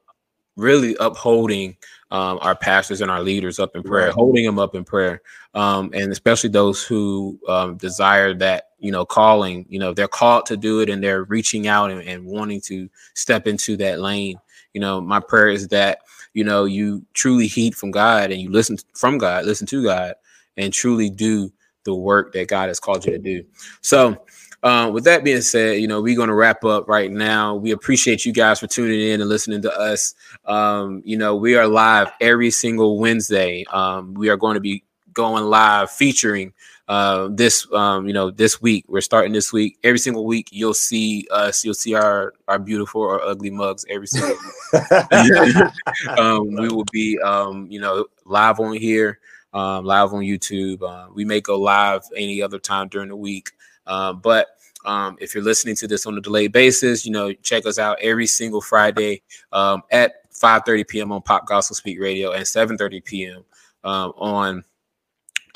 [0.57, 1.77] really upholding
[2.11, 4.13] um, our pastors and our leaders up in prayer, right.
[4.13, 5.21] holding them up in prayer,
[5.53, 9.65] um, and especially those who um, desire that you know calling.
[9.69, 12.89] You know, they're called to do it, and they're reaching out and, and wanting to
[13.13, 14.37] step into that lane.
[14.73, 15.99] You know, my prayer is that
[16.33, 20.15] you know you truly heed from God and you listen from God, listen to God,
[20.57, 21.51] and truly do
[21.85, 23.43] the work that God has called you to do.
[23.81, 24.21] So
[24.63, 27.55] uh, with that being said, you know, we're going to wrap up right now.
[27.55, 30.13] We appreciate you guys for tuning in and listening to us.
[30.45, 33.65] Um, you know, we are live every single Wednesday.
[33.71, 34.83] Um, we are going to be
[35.13, 36.53] going live featuring
[36.87, 38.85] uh, this, um, you know, this week.
[38.87, 39.79] We're starting this week.
[39.83, 41.63] Every single week, you'll see us.
[41.65, 44.37] You'll see our our beautiful or ugly mugs every single
[44.73, 45.71] week.
[46.19, 49.19] um, we will be, um, you know, live on here,
[49.53, 50.83] um, live on YouTube.
[50.83, 53.51] Uh, we may go live any other time during the week.
[53.85, 54.47] Uh, but
[54.85, 57.97] um, if you're listening to this on a delayed basis, you know, check us out
[58.01, 59.21] every single Friday
[59.51, 61.11] um, at 5:30 p.m.
[61.11, 63.43] on Pop Gospel Speak Radio and 7:30 p.m.
[63.83, 64.63] Um, on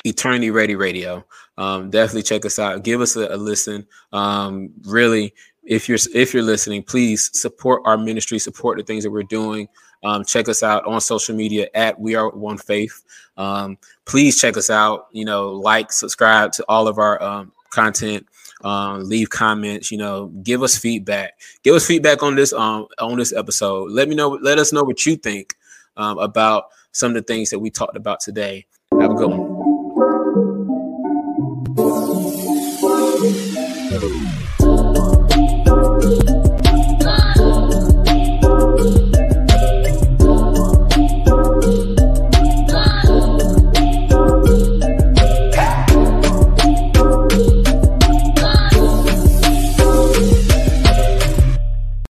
[0.04, 1.24] Eternity Ready Radio.
[1.58, 2.84] Um, definitely check us out.
[2.84, 3.86] Give us a, a listen.
[4.12, 9.10] Um, really, if you're if you're listening, please support our ministry, support the things that
[9.10, 9.68] we're doing.
[10.04, 13.02] Um, check us out on social media at We Are One Faith.
[13.36, 15.08] Um, please check us out.
[15.10, 18.26] You know, like, subscribe to all of our um, content.
[18.62, 19.90] Um, leave comments.
[19.90, 21.38] You know, give us feedback.
[21.62, 23.90] Give us feedback on this um on this episode.
[23.90, 24.30] Let me know.
[24.30, 25.54] Let us know what you think
[25.96, 28.66] um, about some of the things that we talked about today.
[29.00, 29.55] Have a good one.